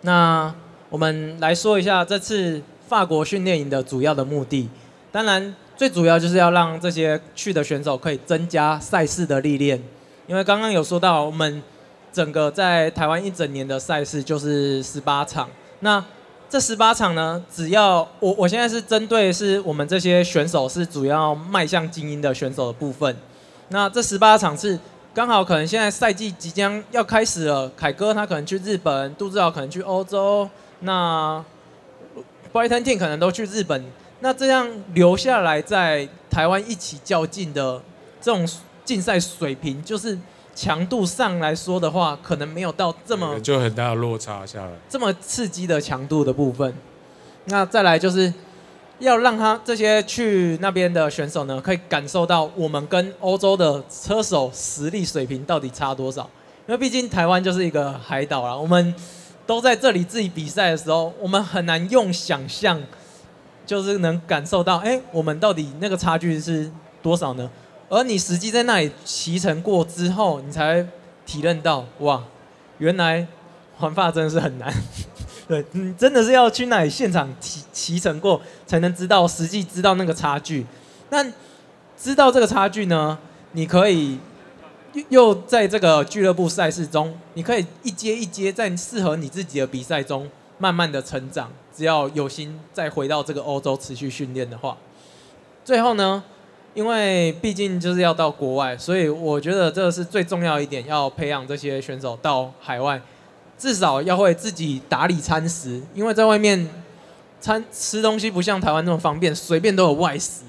[0.00, 0.54] 那
[0.88, 4.68] 我们来说一下这次法国训练营的主要的目的，
[5.12, 9.82] 当然最主要就是要让这些去的选手可以增加赛事的历练，
[10.26, 11.62] 因为刚刚有说到我们
[12.10, 15.50] 整个在台湾一整年的赛事就是十八场，
[15.80, 16.02] 那
[16.50, 23.16] 这十八场呢，只要我我现在是针对是我们这些选手是主要迈向精英的选手的部分，
[23.68, 24.78] 那这十八场是。
[25.14, 30.48] 刚好可能现在赛季即将要开始了，凯哥他可能去日本，杜志豪可能去欧洲，
[30.80, 31.44] 那
[32.52, 33.84] Brighton Team 可能都去日本，
[34.20, 37.82] 那这样留下来在台湾一起较劲的
[38.20, 38.48] 这种
[38.84, 40.16] 竞赛水平，就是
[40.60, 46.74] 强度上来说的话，可能没有到这么就很大的落差下来，这么刺激的强度的部分。
[47.44, 48.32] 那再来就是。
[49.00, 56.28] 要让他这些去那边的选手呢，可以感受到我们跟欧洲的车手实力水平到底差多少。
[56.66, 58.92] 因为毕竟台湾就是一个海岛啦，我们
[59.46, 62.82] 都在这里自己比赛的时候，我们很难用想象，
[63.64, 66.68] 就是能感受到，哎，我们到底那个差距是
[67.00, 67.48] 多少呢？
[67.88, 70.86] 而你实际在那里骑乘过之后，你才
[71.24, 72.22] 体认到，哇，
[72.78, 73.26] 原来
[73.76, 74.72] 环法真的是很难。
[75.48, 80.66] 对，你真的是要去那里现场骑骑乘过，才能知道实际知道那个差距。
[81.08, 81.24] 那
[81.96, 83.18] 知道这个差距呢，
[83.52, 84.18] 你可以
[85.08, 91.50] 又在这个俱乐部赛事中，你可以一阶一阶在适合你自己的比赛中慢慢的成长。
[91.74, 94.76] 只要有心再回到这个欧洲持续训练的话，
[95.64, 96.22] 最后呢，
[96.78, 103.02] 因为毕竟就是要到国外，所以我觉得这是最重要一点，要培养这些选手到海外。
[103.58, 106.70] 至少要会自己打理餐食，因为在外面
[107.40, 110.44] 餐吃东西不像台湾那么方便，随便都有外食。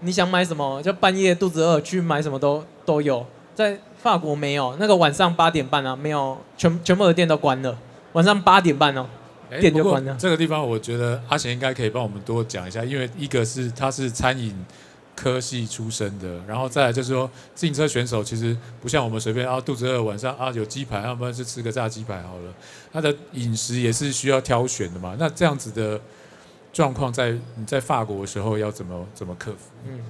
[0.00, 3.24] 你想买什么，就半夜肚子饿去买什么都都有。
[3.54, 7.74] 在法国没有，那个晚上八点半啊，没有全全部的店都关了，
[8.12, 9.06] 晚上八点半哦，
[9.58, 10.14] 店就关了。
[10.18, 14.54] 这个地方我觉得阿贤应该可以帮我们多讲一下，因为一个是他是餐饮。
[15.14, 22.54] 科系出身的，然后再来就是说，自行车选手其实不像我们随便啊，肚子饿晚上啊有鸡排，要不然就吃个炸鸡排好了。
[22.90, 25.14] 他的饮食也是需要挑选的嘛。
[25.18, 26.00] 那这样子的
[26.72, 29.70] 状况，在你在法国的时候要怎么怎么克服？
[29.86, 30.00] 嗯，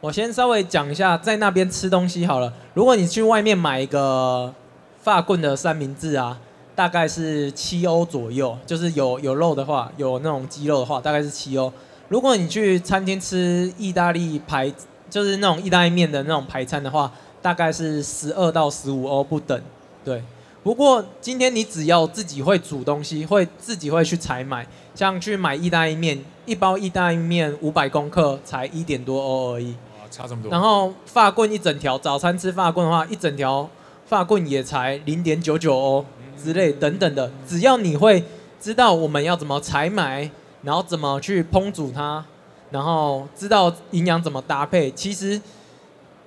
[0.00, 2.52] 我先稍微讲一下，在那边吃东西好了。
[2.72, 4.54] 如果你去外面买一个
[5.02, 6.40] 法棍的三明治啊，
[6.74, 11.70] 大概是七欧左右，就是有有肉的话，有那种鸡肉的话，大概是七欧。
[12.08, 14.72] 如果你去餐厅吃意大利排，
[15.10, 19.60] 就是那种意大利面的那种排餐的话，大概是十二到十五欧不等。
[20.02, 20.22] 对，
[20.62, 29.74] 不过今天你只要自己会煮东西，会自己会去采买，像去买意大利面，一包意大利面五百公克才一点多欧而已。
[30.00, 30.50] 哇，差这么多。
[30.50, 33.68] 然后发棍一整条，早餐吃发棍的话，一整条
[34.06, 36.06] 发棍也才零点九九欧
[36.42, 37.30] 之类等等的。
[37.46, 38.24] 只要你会
[38.58, 40.30] 知道我们要怎么采买。
[40.62, 42.24] 然后怎么去烹煮它，
[42.70, 44.90] 然后知道营养怎么搭配。
[44.90, 45.40] 其实，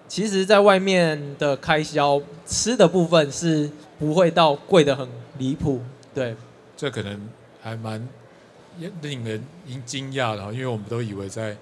[0.08, 5.82] 其实，在外面的开销吃的部分是不会到贵的很离谱。
[6.14, 6.36] 对，
[6.76, 7.30] 这可能
[7.62, 8.08] 还蛮
[9.02, 9.44] 令人
[9.86, 11.56] 惊讶的，因为我们都以为在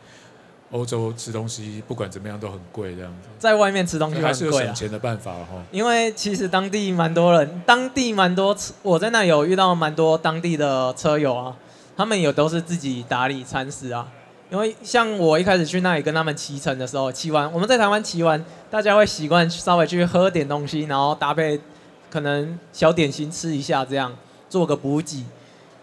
[0.71, 3.29] 欧洲吃东西不管怎么样都很贵这样子。
[3.39, 5.63] 在外面吃东西很贵啊，还是有省钱的办法哈。
[5.71, 11.55] 因为其实当地蛮多人，当地蛮多，我在那有遇到蛮多当地的车友啊。
[11.99, 14.07] 他们也都是自己打理餐食啊，
[14.49, 21.59] 因为像我一开始去那里跟他们骑乘的时候，骑完我们在台湾骑完，大家会习惯稍微去喝点东西，然后搭配
[22.09, 24.15] 可能小点心吃一下，这样
[24.49, 25.25] 做个补给。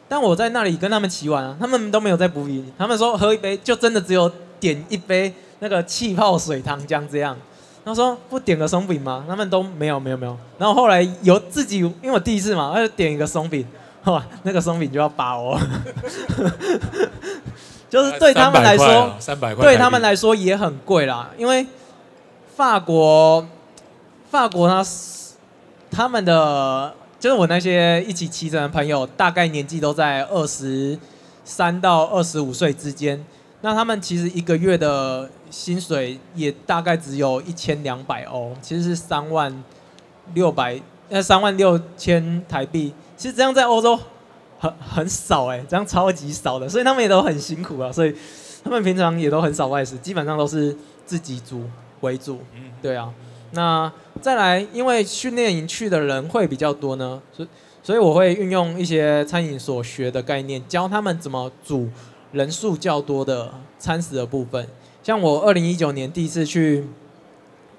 [0.09, 7.37] 但我在那里跟他们骑完啊，他们都没有在补给，他们说喝一杯就真的只有点一杯那个气泡水糖浆这样。
[7.85, 9.26] 他说不点个松饼吗？
[9.29, 10.35] 他们都没有没有没有。
[10.57, 13.66] 然后后来有自己，因为我第一次嘛，他就点一个松饼。
[14.12, 15.59] 哇，那个松饼就要八欧，
[17.90, 21.31] 就是对他们来说，三百块，对他们来说也很贵啦。
[21.37, 21.66] 因为
[22.55, 23.45] 法国，
[24.31, 24.85] 法国他
[25.90, 30.97] 他们的就是我那些一起骑乘的朋友，大概年纪都在二十
[31.45, 33.25] 三到二十五岁之间。
[33.62, 39.64] 那他们其实一个月的薪水也大概只有一千两百欧，其实是三万
[40.35, 42.95] 六百，呃，三万六千台币。
[43.16, 43.98] 其实这样在欧洲
[44.59, 48.14] 很很少哎，这样超级少的，所以他们也都很辛苦啊，所以
[48.62, 51.62] 他们平常也都很少外食，基本上都是自己煮
[52.00, 52.40] 为主。
[52.83, 53.12] 对啊，
[53.52, 57.48] 那再来，因为训练营去的人会比较多呢，所以
[57.83, 61.88] 所以我会运用一些餐饮所学的概念，教他们怎么煮
[62.33, 64.66] 人数较多的餐食的部分。
[65.02, 66.85] 像我二零一九年第一次去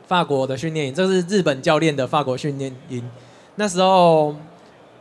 [0.08, 3.04] 法国的训练营，这是日本教练的法国训练营。
[3.56, 4.34] 那时候，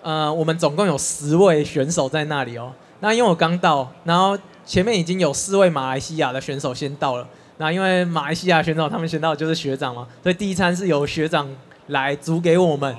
[0.07, 2.73] 呃，我们总共有十位选手在那里哦。
[3.01, 7.27] 那因为我刚到，然后前面已经有四位马来西亚的选手先到了。
[7.57, 11.49] 那因为马来西亚选手他们先到就是学长嘛，所以第一餐是由学长
[11.89, 12.95] 来煮给我们。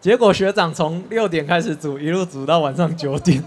[0.00, 3.40] 结果学长从六点开始煮，一路煮到晚上九点。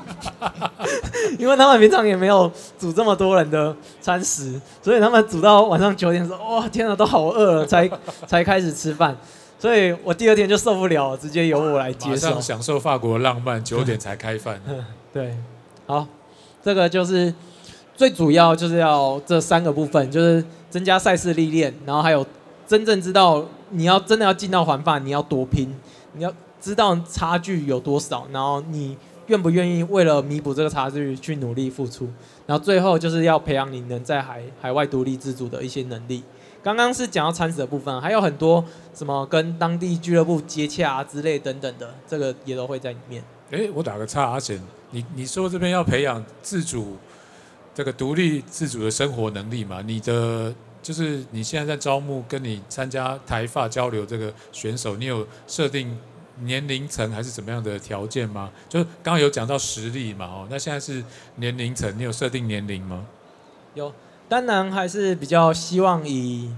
[1.38, 7.89] 因为他们平常也没有煮这么多人的餐食，所以他们煮到晚上九点说：“哇，天哪，都好饿了，才
[8.26, 9.13] 才开始吃饭。”
[9.62, 12.41] 所以我第二天就受不了，直接由我来接受。
[12.41, 14.60] 享受法国浪漫，九点才开饭。
[15.13, 15.38] 对，
[15.86, 16.08] 好，
[16.63, 17.32] 这个就是。
[17.93, 22.26] 最主要就是要这三个部分，就是增加赛事历练，然后还有
[22.65, 25.71] 真正知道你要真的要进到环法，你要多拼，
[26.13, 28.97] 你要知道差距有多少，然后你
[29.28, 32.10] 愿不愿意为了弥补这个差距去努力付出，
[32.47, 36.24] 然后最后就是要培养你能在海海外独立自主的一些能力。
[36.63, 43.24] 刚刚是讲到餐食的部分，还有很多什么跟当地俱乐部接洽啊之类等等的，这个也都会在里面。
[43.52, 46.97] 哎，我打个岔，阿贤，你你说这边要培养自主。
[47.74, 55.97] 这个独立自主的生活能力嘛，你的就是你现在在招募跟你参加台发交流这个选手，你有设定
[56.41, 58.52] 年龄层还是怎么样的条件吗？
[58.67, 61.02] 就是刚刚有讲到实力嘛，哦，那现在是
[61.38, 63.06] 年龄层，你有设定年龄吗？
[63.74, 63.91] 有，
[64.32, 66.50] 当然还是比较希望以，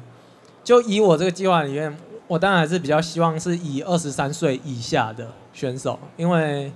[0.63, 6.71] 就以我这个计划里面，我当然还是比较希望是以二十三岁以下的选手，因为。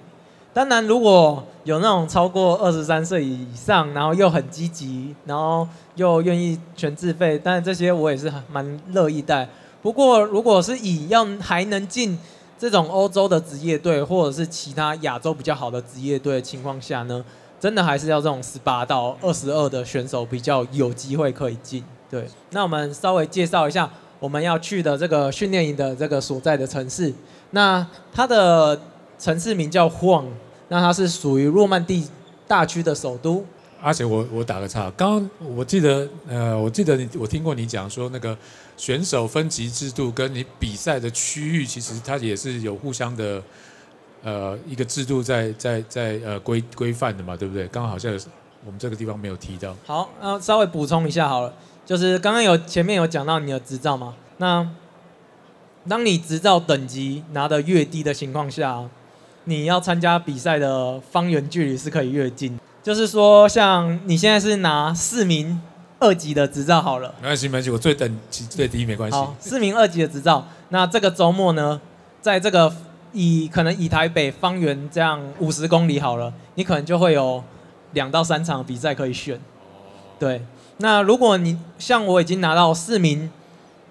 [0.55, 9.47] 当然，如果有那种超过二十三岁以上，然后又很积极，然后又愿意全自费，但是这些我也是蛮乐意带。
[9.83, 12.17] 不过，如果是以要还能进
[12.57, 17.23] 这种欧洲的职业队，或者是其他亚洲比较好的职业队的情况下呢，
[17.59, 21.83] 真的还是要这种十八到二十二的选手比较有机会可以进。
[22.09, 23.89] 对，那我们稍微介绍一下
[24.19, 27.13] 我们要去的这个训练营的这个所在的城市。
[27.51, 28.79] 那它的
[29.19, 30.25] 城市名叫 hong。
[30.69, 32.05] 那它是属于诺曼第
[32.45, 33.45] 大区的首都。
[33.81, 38.37] 而且我我打个岔，刚刚我记得呃，我记得你我听过你讲说那个
[38.75, 43.41] 选手分级制度跟你比赛的区域，其实它也是有互相的
[44.23, 47.67] 呃一个制度在在在呃规规范的嘛，对不对？
[47.67, 48.19] 刚刚好像有
[48.65, 49.75] 我们这个地方没有提到。
[49.85, 51.53] 好，那稍微补充一下好了，
[51.85, 54.67] 就是刚刚有前面有讲到你的执照嘛，那
[55.87, 58.83] 当你执照等级拿的越低的情况下。
[59.49, 65.61] 你要参加比赛的方圆距离是可以越近，就是说，像你现在是拿四名
[65.99, 69.15] 二级的执照好了，没关系，没关系，我最等级最低没关系。
[69.15, 71.79] 好，市民二级的执照，那这个周末呢，
[72.19, 72.69] 在这个
[73.17, 77.43] 以可能以台北方圆这样五十公里好了，你可能就会有
[77.93, 79.39] 两到三场比赛可以选。
[80.19, 80.41] 对，
[80.77, 83.29] 那如果你像我已经拿到市民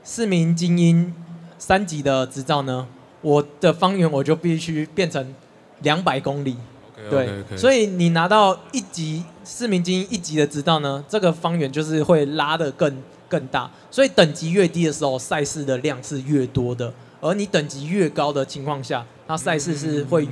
[0.04, 1.14] 市民精英
[1.58, 2.86] 三级的执照呢，
[3.20, 5.34] 我的方圆我就必须变成。
[5.82, 6.56] 两百公里
[6.96, 7.58] ，okay, 对，okay, okay.
[7.58, 12.96] 所以你拿到一级市民精英一级的执照呢，这个方圆就是会拉的更
[13.28, 13.70] 更大。
[13.90, 20.28] 所以等级越低的时候，赛事的量是越多的；而你等级越高的情况下，那赛事是会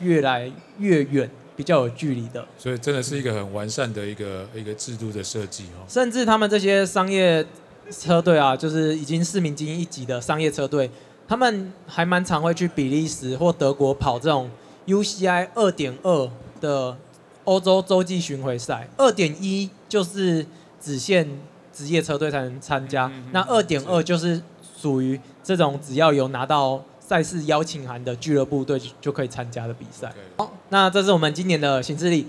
[0.00, 2.46] 越来越远，比较有距离的。
[2.56, 5.84] 所以真的是一个很完善的一个一个制度的设计哦。
[5.88, 7.44] 甚至他们这些商业
[7.90, 10.90] 车队啊，就是已经市民精英一级的商业车队，
[11.26, 14.50] 他们还蛮常会去比利时或德国跑这种。
[14.88, 16.30] UCI 二点二
[16.62, 16.96] 的
[17.44, 20.46] 欧洲洲际巡回赛，二点一就是
[20.80, 21.28] 只限
[21.74, 24.40] 职业车队才能参加，嗯嗯嗯、那二点二就是
[24.80, 30.12] 属于这种只要有拿到赛事邀请函的俱乐部队就可以参加的比赛。
[30.36, 32.26] 好，那这是我们今年的行事历，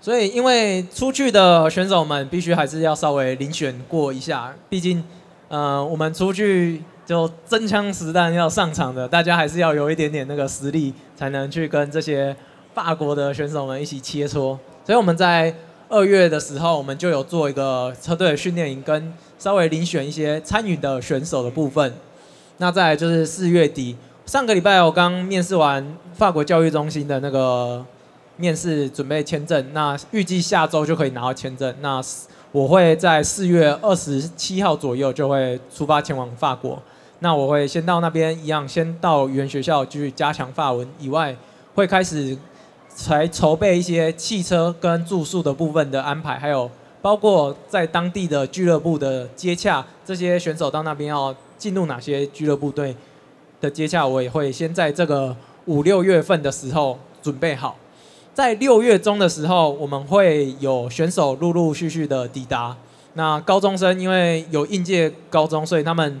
[0.00, 5.04] 所以因为出去的选手们必须还是要稍微遴选过一下，毕竟，
[5.48, 6.82] 呃，我们出去。
[7.06, 12.34] 就真枪实弹要上场的，大家还是要有一点点那个实力，才能去跟这些
[12.74, 14.58] 法国的选手们一起切磋。
[14.84, 15.54] 所以我们在
[15.88, 21.94] 二月的时候，我们就有做一个车队的训练营，跟稍微遴选一些参与的选手的部分。
[22.56, 23.96] 那再来就是四月底，
[24.26, 27.86] 上个礼拜我刚面试完法国教育中心的那个
[28.36, 29.72] 面试，准备签证。
[29.72, 31.72] 那预计下周就可以拿到签证。
[31.80, 32.02] 那
[32.50, 36.82] 我会在四月二十七号左右就会出发前往法国。
[37.20, 41.36] 那我会先到那边一样，先到语言学校继续加强法文以外，
[41.76, 42.36] 会开始
[42.88, 46.68] 才筹备一些汽车跟住宿的部分的安排，还有
[47.00, 52.94] 包括在当地的俱乐部的接洽，这些选手到那边要进入哪些俱乐部队
[53.60, 55.36] 的接洽，我也会先在这个
[55.66, 57.76] 五六月份的时候准备好。
[58.34, 62.76] 在六月中的时候，我们会有选手陆陆续续的抵达。
[63.14, 66.20] 那高中生因为有应届高中，所以他们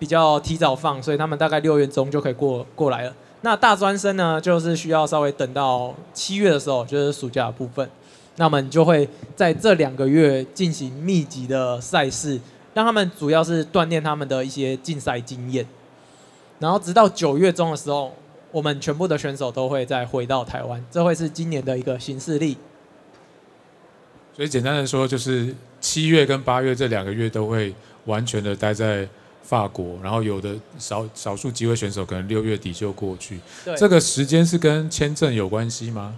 [0.00, 3.14] 比较提早放，所以他们大概六月中就可以过过来了。
[3.42, 7.88] 那大专生呢，就是需要稍微等到七月的时候，就是暑假的部分。
[8.36, 12.40] 那我们就会在这两个月进行密集的赛事，
[12.72, 15.64] 让他们主要是锻炼他们的一些竞赛经验。
[16.58, 18.14] 然后直到九月中的时候，
[18.50, 22.56] 我们全部的选手都会再回到台湾，这会是今年的一个新事历。
[24.34, 27.74] 所以简单的说，就是七月跟八月这两个月都会
[28.06, 29.08] 完全的待在
[29.42, 33.40] 法国，然后有的少少数几位选手可能六月底就过去。
[33.64, 36.16] 对，这个时间是跟签证有关系吗？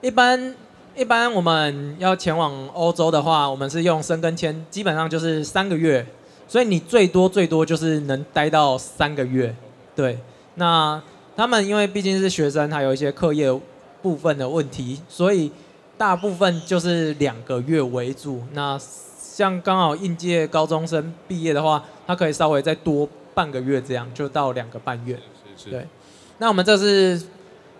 [0.00, 0.54] 一般。
[0.96, 6.06] 一般我们要前往欧洲的话，我们是用申根签，基本上就是三个月，
[6.46, 9.52] 所以你最多最多就是能待到三个月。
[9.94, 10.18] 对，
[10.56, 11.02] 那
[11.36, 13.52] 他们因为毕竟是学生，还有一些课业
[14.02, 15.50] 部分的问题，所以
[15.96, 18.42] 大部分就是两个月为主。
[18.52, 18.78] 那
[19.18, 25.18] 像刚好应届高中生毕业的话，他可以稍微再多半个月，这样就到两个半月。
[25.70, 25.86] 对，
[26.38, 27.22] 那我们这是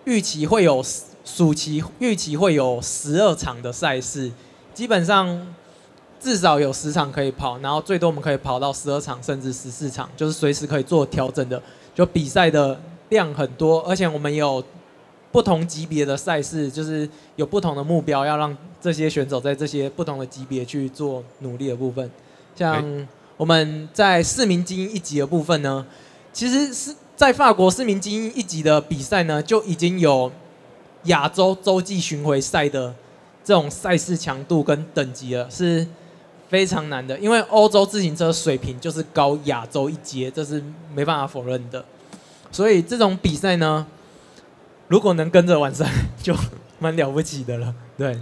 [0.05, 0.85] 预期会有。
[1.27, 4.31] 暑期预期会有十二场的赛事，
[4.75, 5.55] 基本上
[6.21, 11.63] 至少有十场可以跑，然后最多我们可以跑到十二场甚至十四场，就是随时可以做调整的。
[11.95, 14.63] 就比赛的量很多，而且我们有
[15.33, 22.11] 不同级别的赛事，就是有不同的目标，要让这些选手在这些不同的级别去做努力的部分。
[22.57, 25.87] 像我们在市民精英一级的部分呢，
[26.33, 30.31] 其实是在法国市民精英一级的比赛呢，就已经有。
[31.09, 32.95] 亚洲洲际巡回赛的
[33.45, 35.87] 这种赛事强度跟等级了，是
[36.49, 37.19] 非常难的。
[37.19, 40.63] 因为欧洲自行车水平就是高亚洲一阶，这是
[40.95, 41.85] 没办法否认的。
[42.51, 43.87] 所以这种比赛呢，
[44.89, 45.91] 如果能跟着完赛，
[46.23, 46.35] 就
[46.79, 47.75] 蛮了不起的了。
[47.97, 48.19] 对，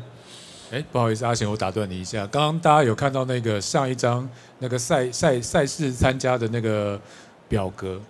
[0.70, 2.26] 哎，不好意思，阿贤，我打断你一下。
[2.26, 7.00] 刚刚大家有看到那个上一张那个赛赛赛事参加的那个
[7.48, 8.00] 表格，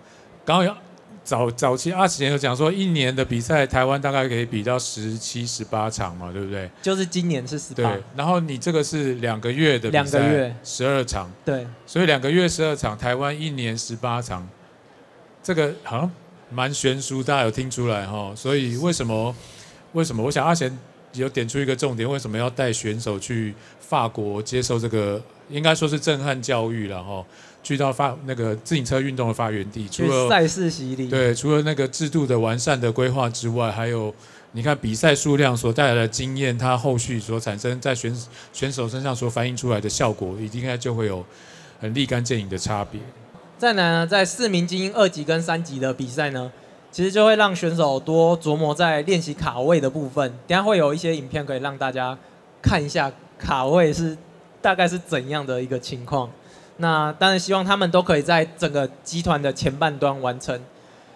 [0.45, 0.75] 刚刚有。
[1.23, 6.69] 早早期阿贤有讲说，一年的比赛台湾大概可以比到十七、十八场嘛，对不对？
[6.81, 7.83] 就是今年是十八。
[7.83, 11.31] 对，然后你这个是两个月的比赛，两个月十二场。
[11.45, 14.47] 对，所以两个月十二场，台湾一年十八场，
[15.41, 16.11] 这个好像
[16.49, 18.33] 蛮悬殊，大家有听出来哈？
[18.35, 19.33] 所以为什么？
[19.93, 20.21] 为什么？
[20.23, 20.77] 我想阿贤
[21.13, 25.21] 有点出一个重点，为什么要带选手去法国接受这个？
[25.49, 27.23] 应该说是震撼教育了哈。
[27.63, 34.13] 去到发那个自行车运动的发源地，除了赛事洗礼，对，除了那个制度的完善的规划之外，还有
[34.51, 38.13] 你看比赛数量所带来的经验，它后续所产生在选
[38.51, 41.25] 选手身上所反映出来的效果，应该就会有
[41.79, 42.99] 很立竿见影的差别。
[43.57, 46.51] 再来呢，在市民精英二级跟三级的比赛呢，
[46.91, 50.29] 其实就会让选手多琢磨在练习卡位的部分。
[50.45, 52.17] 等下会有一些影片可以让大家
[52.61, 53.09] 看一下
[53.39, 54.17] 卡位是
[54.61, 56.29] 大概是怎样的一个情况。
[56.77, 60.59] 那当然希望他们都可以在整个集团的前半段完成。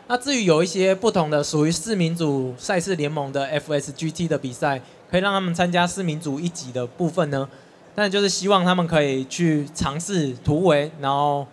[0.07, 7.49] 那至于有一些不同的属于市民组赛事联盟的 FSGT 的比赛，可以让他们参加市民组一级的部分呢，
[7.93, 11.45] 但就是希望他们可以去尝试突围，然后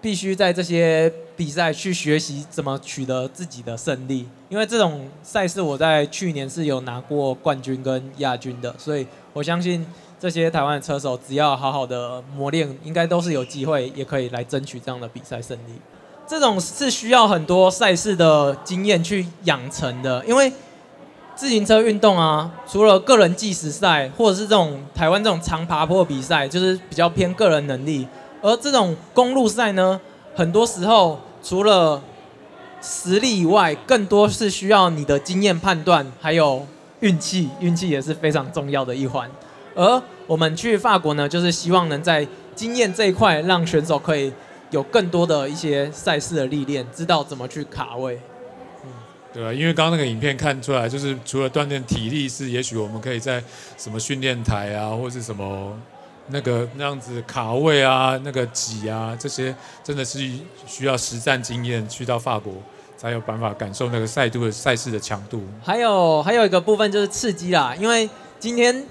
[0.00, 4.28] 必须在这些比赛去学习怎么取得自己的胜利。
[4.48, 9.84] 因为这种赛事我在去年是有拿过冠军跟亚军的，所以我相信。
[10.22, 15.72] 这些台湾的车手只要好好的磨练，应该都是有机会，也可以来争取这样的比赛胜利。
[16.28, 20.52] 这种是需要很多赛事的经验去养成的，因为
[21.34, 28.06] 自行车运动啊，除了个人计时赛，或者是这种台湾这种长爬坡比赛，就是比较偏个人能力。
[28.40, 30.00] 而这种公路赛呢，
[30.36, 32.00] 很多时候除了
[32.80, 36.64] 实力以外，更多是需要你的经验判断，还有
[37.00, 39.28] 运气，运气也是非常重要的一环。
[39.74, 44.32] 而我们去法国呢，就是希望能在经验这一块，让选手可以
[44.70, 48.20] 有更多的一些赛事的历练，知道怎么去卡位。
[48.84, 48.90] 嗯，
[49.32, 53.42] 对啊，因为刚刚那个影片看出来，就是除了锻炼体力，是也许我们可以在
[53.78, 55.74] 什么训练台啊，或是什么
[56.28, 60.18] 那个那样子卡位啊，那个挤啊，这些真的是
[60.66, 62.52] 需要实战经验，去到法国
[62.96, 65.42] 才有办法感受那个赛度的赛事的强度。
[65.62, 68.08] 还有还有一个部分就是刺激啦，因为
[68.38, 68.84] 今天。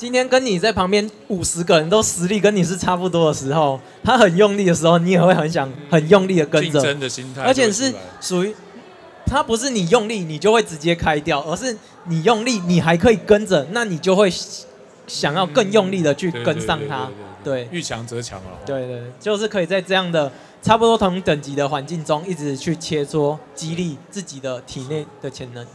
[0.00, 8.54] 今天跟你在旁边五十个人都实力跟你是差不多的时候，他很用力的时候，你也会很想很用力的跟着，竞争的心态，而且是属于
[9.26, 11.76] 他不是你用力你就会直接开掉，而是
[12.06, 14.32] 你用力你还可以跟着，那你就会
[15.06, 17.06] 想要更用力的去跟上他，
[17.44, 20.32] 对，遇强则强了，对对，就是可以在这样的
[20.62, 25.66] 差不多同等级的环境中，一直去切磋、激励自己的体内的潜能。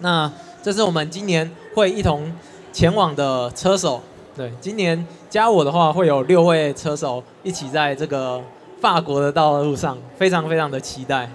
[0.00, 0.32] 那
[0.64, 2.32] 这是我们今年会一同
[2.74, 4.02] 前往的车手。
[4.36, 8.42] 对，今年加我的话，会有六位车手一起在这个
[8.80, 11.30] 法国的道路上，非常非常的期待。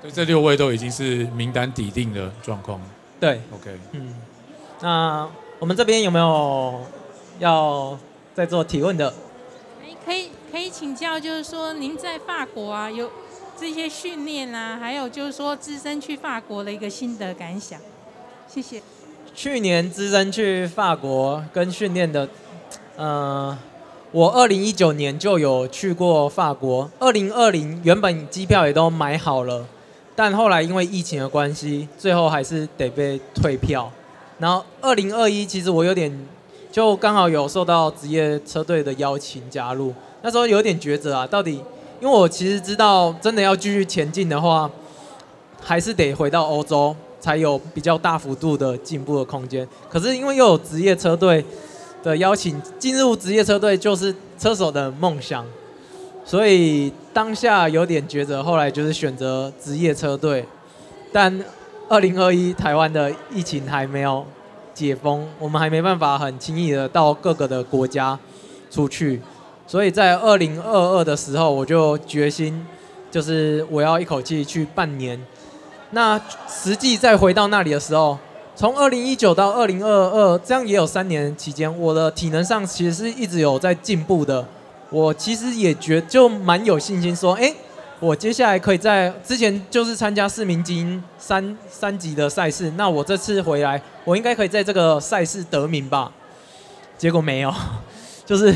[0.00, 2.80] 对，这六位都已经是名单底定的状况。
[3.20, 4.14] 对，OK，嗯，
[4.80, 5.28] 那
[5.58, 6.80] 我们这边有没有
[7.38, 7.98] 要
[8.34, 9.12] 再做提问的？
[9.82, 13.10] 哎可以可以请教，就是说您在法国啊，有
[13.60, 17.78] 这些训练啊，还有就是说自身去法国的一个心得感想。
[18.48, 18.80] 谢谢。
[19.40, 22.28] 去年只身去法国跟训练的，
[22.96, 23.56] 呃，
[24.10, 29.64] 我二零一九年就有去过法国，二零二零原本机票也都买好了，
[30.16, 33.88] 但后来因为疫情的关系，最后还是得被退票。
[34.40, 36.12] 然后二零二一其实我有点，
[36.72, 41.62] 就刚好有受到职业车队的邀请加入，那时候有点抉择啊，到底，
[42.00, 44.68] 因为我其实知道真的要继续前进的话，
[45.62, 46.96] 还是得回到欧洲。
[47.20, 49.66] 才有比较大幅度的进步的空间。
[49.88, 51.44] 可是因为又有职业车队
[52.02, 55.44] 的邀请，进入职业车队就是车手的梦想，
[56.24, 58.42] 所以当下有点抉择。
[58.42, 60.44] 后来就是选择职业车队，
[61.12, 61.44] 但
[61.88, 64.24] 二零二一台湾的疫情还没有
[64.72, 68.18] 解封，我们还没办法很轻易的到各个的国家
[68.70, 69.20] 出去，
[69.66, 72.64] 所以在二零二二的时候，我就决心，
[73.10, 75.20] 就是我要一口气去半年。
[75.90, 78.18] 那实际再回到那里的时候，
[78.54, 84.44] 从二零一九到二零二二，这样也有三年期间，我的体能上其实是一直有在进步的。
[84.90, 87.54] 我其实也觉就蛮有信心说，哎，
[88.00, 96.12] 我接下来可以在之前就是参加市民精英三三级的赛事，那我这次回来，我应该可以在这个赛事得名吧？
[96.98, 97.54] 结果没有，
[98.26, 98.54] 就是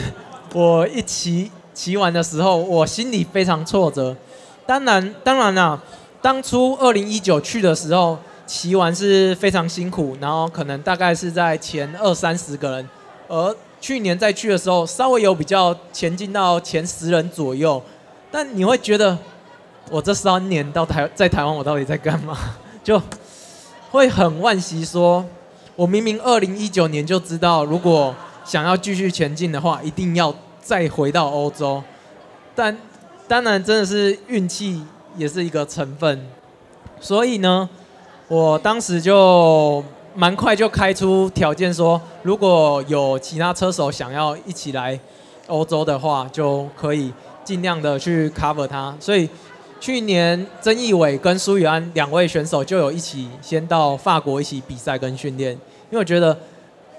[0.53, 4.15] 我一骑骑完的时候，我心里非常挫折。
[4.67, 5.81] 当然，当然啦。
[6.23, 8.17] 当初二零一九去的时候，
[8.47, 12.89] 骑完是非常辛苦，然后可能大概是在前二三十个人，
[13.27, 17.83] 而去年再去的时候，稍微有比较前进到前十人左右。
[18.31, 19.19] 但你会觉得，
[19.91, 22.39] 我这三年到台在台湾，我到底在干嘛？
[22.85, 23.03] 就
[23.91, 25.25] 会很惋惜，说
[25.75, 28.15] 我明明二零一九年就知道，如果
[28.45, 31.83] 想要继续前进的话，一定要再回到欧洲。
[32.55, 32.77] 但
[33.27, 34.85] 当然，真的是运气。
[35.17, 36.27] 也是一个成分，
[37.01, 37.69] 所以呢，
[38.29, 39.83] 我当时就
[40.15, 44.99] 蛮快就开出条件说，如果有其他车手想要一起来
[45.49, 47.13] 欧洲的话，就可以
[47.45, 48.95] 尽量的去 cover 他。
[49.01, 49.29] 所以
[49.81, 56.39] 去年曾义伟跟苏宇安两位选手就有一起先到法国一起比赛跟训练，因为我觉得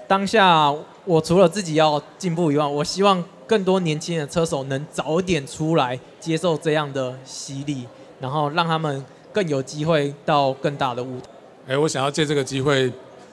[0.06, 0.72] 当下
[1.04, 7.86] 我除了自己要进步以外，我希望更多年轻的车手能早点出来接受这样的洗礼。
[8.20, 11.26] 然后让他们更有机会到更大的舞台。
[11.66, 12.92] 哎，我想要借这个机会，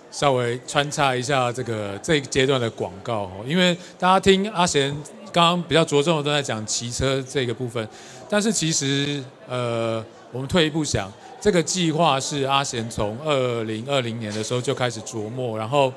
[0.10, 4.90] 稍微穿插一下这个这一阶段的广告哦，因为大家听阿贤
[5.32, 7.86] 刚刚比较着重的都在讲骑车这个部分，
[8.30, 15.94] 但是其实呃，我们退一步想，这个计划是阿贤从二零二零年的时候就开始琢磨，然后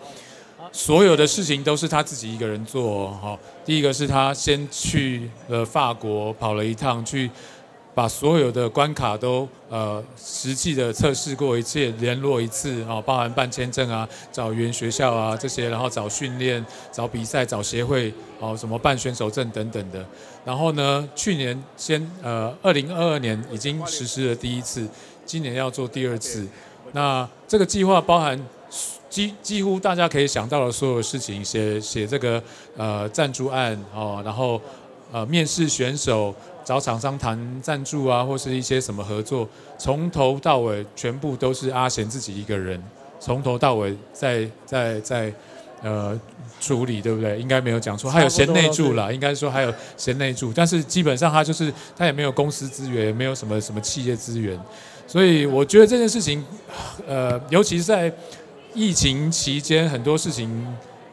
[0.73, 3.39] 所有的事情都是他自己一个人做哈。
[3.65, 7.31] 第一个是他先去了法国跑了一趟去。
[7.95, 20.05] 把所有的关卡都呃实际的测试过一次，联络一次啊，包含办签证啊、找原学校啊这些，然后找训练、找比赛、找协会，哦什么办选手证等等的。
[20.45, 24.85] 然后呢，去年先呃二零二二年已经实施了第一次，
[25.25, 26.45] 今年要做第二次。
[26.91, 28.37] 那这个计划包含
[29.09, 32.43] 几几乎大家可以想到的所有事情，写写这个
[32.77, 34.61] 呃赞助案哦，然后
[35.13, 36.35] 呃面试选手。
[36.65, 39.47] 找厂商谈赞助啊，或是一些什么合作，
[39.77, 42.83] 从头到尾全部都是阿贤自己一个人，
[43.21, 45.33] 从头到尾在在在
[45.83, 46.19] 呃
[46.61, 47.39] 处理，对不对？
[47.39, 54.59] 应该没有讲错，还有贤内助啦，应该说还有贤内助，但是基本上他就是他也没有公司资源，也没有什么什么企业资源，
[55.07, 56.43] 所以我觉得这件事情，
[57.07, 58.11] 呃，尤其是在
[58.73, 60.67] 疫情期间，很多事情。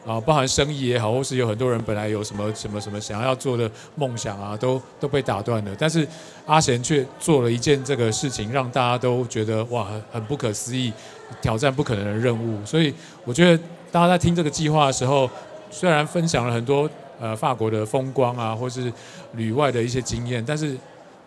[0.04, 5.76] 啊，包含生意也好，或是有很多人本来有什么什么什么想要做的梦想啊，都都被打断了。
[5.78, 6.06] 但是
[6.44, 10.92] 阿贤却做了一件这个事情，让大家都觉得哇，很不可思议，
[11.40, 12.58] 挑战不可能的任务。
[12.66, 12.92] 所以
[13.24, 15.30] 我觉得大家在听这个计划的时候，
[15.70, 16.90] 虽然分享了很多
[17.20, 18.92] 呃法国的风光啊，或是
[19.34, 20.76] 旅外的一些经验，但是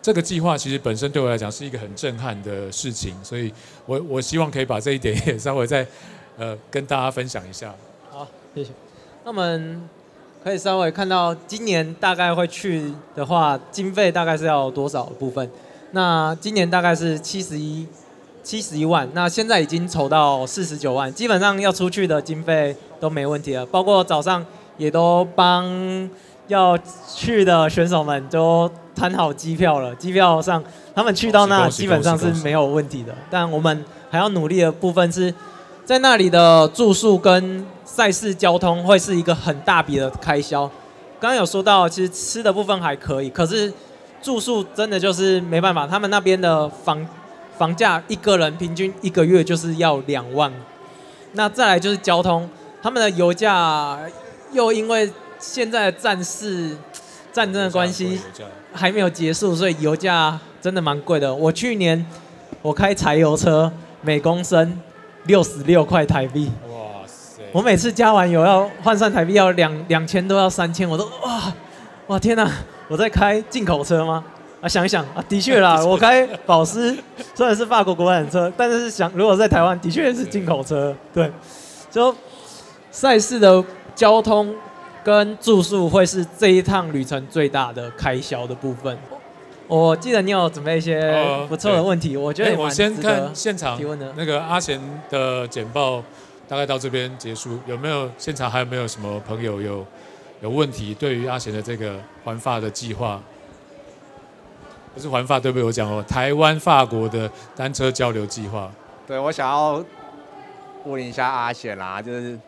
[0.02, 3.14] 这个计划其实本身对我来讲是一个很震撼的事情。
[3.24, 3.50] 所以
[3.86, 5.86] 我我希望可以把这一点也稍微再
[6.36, 7.74] 呃跟大家分享一下。
[8.56, 8.70] 谢谢。
[9.22, 9.86] 那我们
[10.42, 15.46] 可以稍微看到今年大概会去的话，经费大概是要多少部分？
[15.90, 17.86] 那今年大概是七十一
[18.42, 24.42] 七十一万，那现在已经筹到四十九万，基本上要出去的经费都没问题了，包括早上
[24.78, 26.08] 也都帮
[26.48, 26.78] 要
[27.14, 35.34] 去的选手们都摊好机票了，机票上他们去到那基本上是没有问题的，但我们还要努力的部分是
[35.86, 40.66] 在那里的住宿跟赛事交通会是一个很大笔的开销。
[41.20, 43.72] 刚刚有说到，其实吃的部分还可以，可是
[44.20, 47.06] 住宿真的就是没办法，他们那边的房
[47.56, 50.52] 房价一个人平均一个月就是要两万。
[51.34, 52.50] 那再来就是交通，
[52.82, 53.96] 他们的油价
[54.50, 55.08] 又因为
[55.38, 56.76] 现在的战事
[57.32, 58.20] 战争的关系
[58.72, 61.32] 还没有结束，所以油价真的蛮贵的。
[61.32, 62.04] 我去年
[62.60, 63.72] 我开柴油车，
[64.02, 64.80] 每公升。
[65.26, 67.42] 六十六块台币，哇塞！
[67.52, 71.52] 我每次加完油要换算台币要两两千多，要三千，我都哇
[72.08, 72.50] 哇天哪！
[72.88, 74.24] 我在开进口车吗？
[74.60, 76.96] 啊，想一想啊，的确啦， 我开保时
[77.34, 80.94] 虽然是法国国产车，但是想如果在台湾，的确是进口车。
[81.12, 81.30] 对，
[81.90, 82.14] 就
[82.90, 83.62] 赛事的
[83.94, 84.54] 交通
[85.02, 88.96] 跟住宿会是这一趟旅程最大的开销的部分。
[89.68, 91.12] 我记得你有准备一些
[91.48, 93.76] 不错的问题，我觉得我先看现场
[94.16, 96.00] 那个阿贤的简报，
[96.46, 97.58] 大概到这边结束。
[97.66, 99.84] 有没有现场还有没有什么朋友有
[100.40, 100.94] 有问题？
[100.94, 103.20] 对于阿贤的这个环法的计划，
[104.94, 105.64] 不是环法对不对？
[105.64, 108.70] 我讲哦，台湾法国的单车交流计划。
[109.04, 109.84] 对，我想要
[110.84, 112.38] 问一下阿贤啦，就是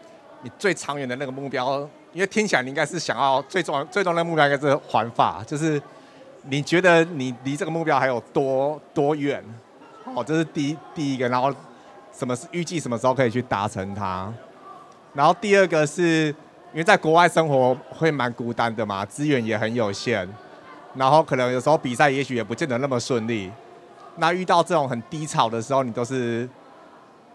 [0.42, 1.80] 你最长远的那个目标，
[2.12, 5.82] 因为听起来你应该是想要最重最重要的目标应该是环法，就是。
[6.44, 9.42] 你觉得你离这个目标还有多多远？
[10.14, 11.52] 哦，这是第一第一个，然后
[12.12, 14.32] 什么是预计什么时候可以去达成它？
[15.12, 16.28] 然后第二个是
[16.72, 20.28] 因为在国外生活会蛮孤单的嘛，资源也很有限，
[20.94, 23.50] 然后可能有时候比赛也许也不见得那么顺利。
[24.16, 26.48] 那遇到这种很低潮的时候，你都是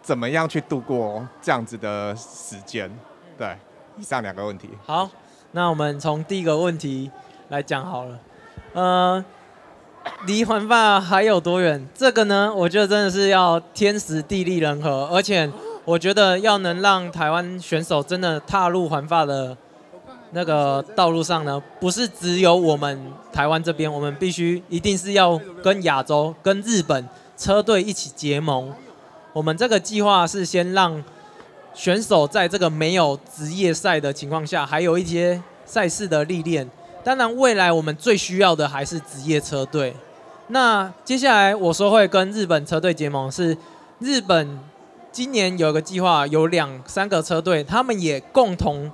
[0.01, 2.89] 怎么样去度过这样子的时间？
[3.37, 3.55] 对，
[3.97, 4.69] 以上两个问题。
[4.85, 5.09] 好，
[5.51, 7.11] 那我们从第一个问题
[7.49, 8.19] 来讲好了。
[8.73, 9.23] 呃，
[10.25, 11.87] 离环法还有多远？
[11.93, 15.47] 这个呢，我觉得真的是要天时地利人和，而且
[15.85, 19.55] 我觉得要能让台湾选手真的踏入环法的
[20.31, 22.99] 那个道路上呢，不是只有我们
[23.31, 27.07] 台湾这边，我们必须一定是要跟亚洲、跟日本
[27.37, 28.73] 车队一起结盟。
[29.33, 31.03] 我们这个计划是先让
[31.75, 36.67] 选手在这个没有职业赛的情况下，还有一些赛事的历练。
[37.03, 39.93] 当然，未来我们最需要的还是职业车队。
[40.47, 43.57] 那接下来我说会跟日本车队结盟，是
[43.99, 44.59] 日本
[45.11, 48.89] 今年有一个计划，有两三个车队，他们也共同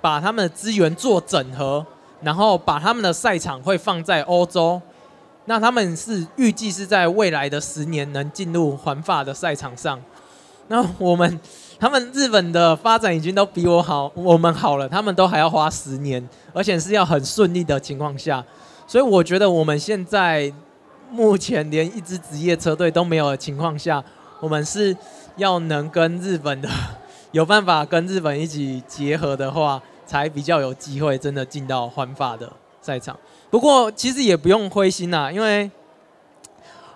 [0.00, 1.84] 把他们的资源做整合，
[2.22, 4.80] 然后把他们的赛场会放在欧洲。
[5.44, 10.00] 那他们是预计是在未来的十年能进入环法的赛场上。
[10.70, 11.38] 那我们。
[11.82, 18.44] 他们日本的发展已经都比我好，我们好了，他们都还要花十年，而且是要很顺利的情况下，
[18.86, 20.52] 所以我觉得我们现在
[21.10, 24.04] 目前连一支职业车队都没有的情况下，
[24.40, 24.94] 我们是
[25.36, 26.68] 要能跟日本的
[27.32, 32.52] 有办法跟日本一起结合的话，才比较有机会真的进到环法的
[32.82, 33.18] 赛场。
[33.48, 35.70] 不过其实也不用灰心呐，因为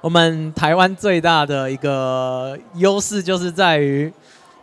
[0.05, 4.13] 我们台湾最大的一个优势就是在于。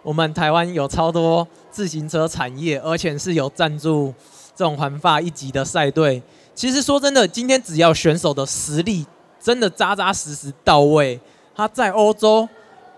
[0.04, 4.14] 我们台湾有超多自行车产业，而且是有赞助
[4.56, 6.22] 这种环法一级的赛队。
[6.54, 9.06] 其实说真的，今天只要选手的实力
[9.40, 11.20] 真的扎扎实实到位，
[11.56, 12.48] 他在欧洲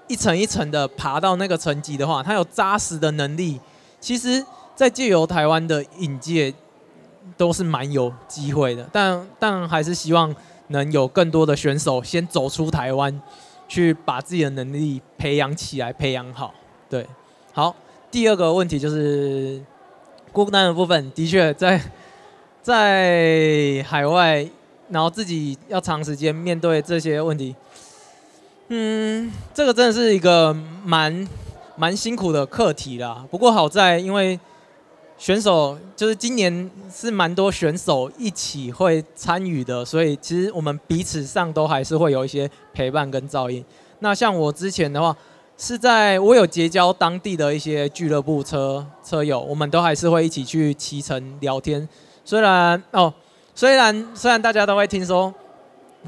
[0.08, 3.60] 一层一层的爬到那个层级的话，他有扎实的能力。
[4.02, 6.54] 其实，在借由台湾的引介
[7.38, 8.86] 都是蛮有机会的。
[8.92, 10.34] 但但还是希望
[10.74, 13.22] 能有更多的选手先走出台湾，
[13.70, 16.54] 去把自己的能力培养起来，培养好。
[16.90, 17.08] 对，
[17.54, 17.74] 好，
[18.12, 19.62] 第二个问题就是
[20.34, 21.80] 孤单的部分，的确在
[22.62, 24.46] 在海外，
[24.90, 27.56] 然后自己要长时间面对这些问题，
[28.68, 30.54] 嗯，这个真的是一个
[30.84, 31.28] 蛮
[31.76, 33.26] 蛮辛苦的课题啦。
[33.32, 34.40] 不过好在，因为
[35.24, 43.64] 选手就是今年是蛮多选手一起会参与的，所以其实我们彼此上都还是会有一些陪伴跟照应。
[44.00, 45.16] 那像我之前的话。
[45.56, 51.88] 是在我有结交当地的一些俱乐部车车友，我们都还是会一起去骑乘聊天。
[52.26, 53.14] 虽然哦，
[53.54, 55.32] 虽然虽然大家都会听说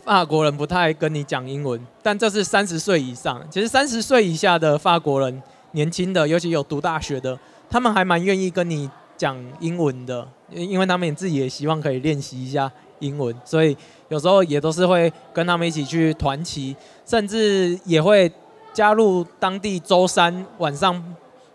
[0.04, 3.40] 法国人不太跟你讲英文，但这是三十岁以上。
[3.52, 5.44] 其实三十岁以下的法国人，
[5.74, 7.38] 年轻的，尤其有读大学的，
[7.70, 13.76] 他们还蛮愿意跟你讲英文的，因为他们自己也希望可以练习一下英文，所以
[14.10, 18.32] 有时候也都是会跟他们一起去团骑，甚至也会
[18.74, 21.04] 加入当地周三晚上。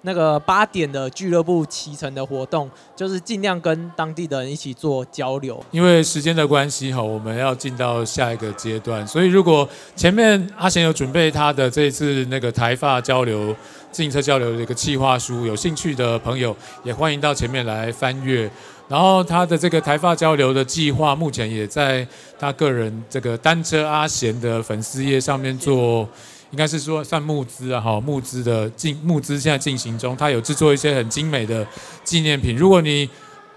[0.03, 5.63] 那个八点的俱乐部骑乘的活动，就是尽量跟当地的人一起做交流。
[5.71, 13.55] 因为时间的关系哈，我们要进到下一个阶段，所以如果前面阿贤有准备他的这一次那个台发交流
[13.93, 18.51] 自行车交流的一个企划书，有兴趣的朋友也欢迎到前面来翻阅。
[18.89, 22.07] 然后他的这个台发交流的计划，目前也在
[22.39, 26.09] 他个人这个单车阿贤的粉丝页上面做。
[26.53, 31.65] 应该是说算募资啊，哈，募资的进募资现在进行中，他有制作一些很精美的
[32.03, 32.57] 纪念品。
[32.57, 33.09] 如果你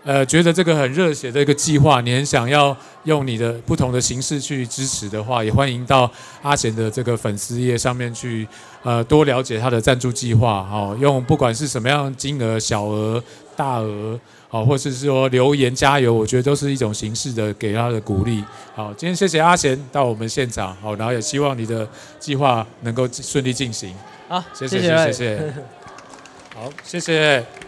[0.04, 6.10] 呃觉得这个很热血的一个计划，你很想要用你的不同的形式去支持的话，也欢迎到
[6.42, 8.48] 阿贤的这个粉丝页上面去
[8.84, 13.24] 呃多了解他的赞助计划，哈，用不管是什么样金额，小额、
[13.56, 14.20] 大额。
[14.50, 18.44] 好，或者是说留言加油，我觉得都是一种形式的给他的鼓励。
[18.76, 21.90] 好，今天谢谢阿贤到我们现场，好，然后也希望你的
[22.20, 23.96] 计划能够顺利进行。
[24.28, 25.54] 好，谢谢谢谢谢谢。
[26.54, 27.63] 好，谢谢。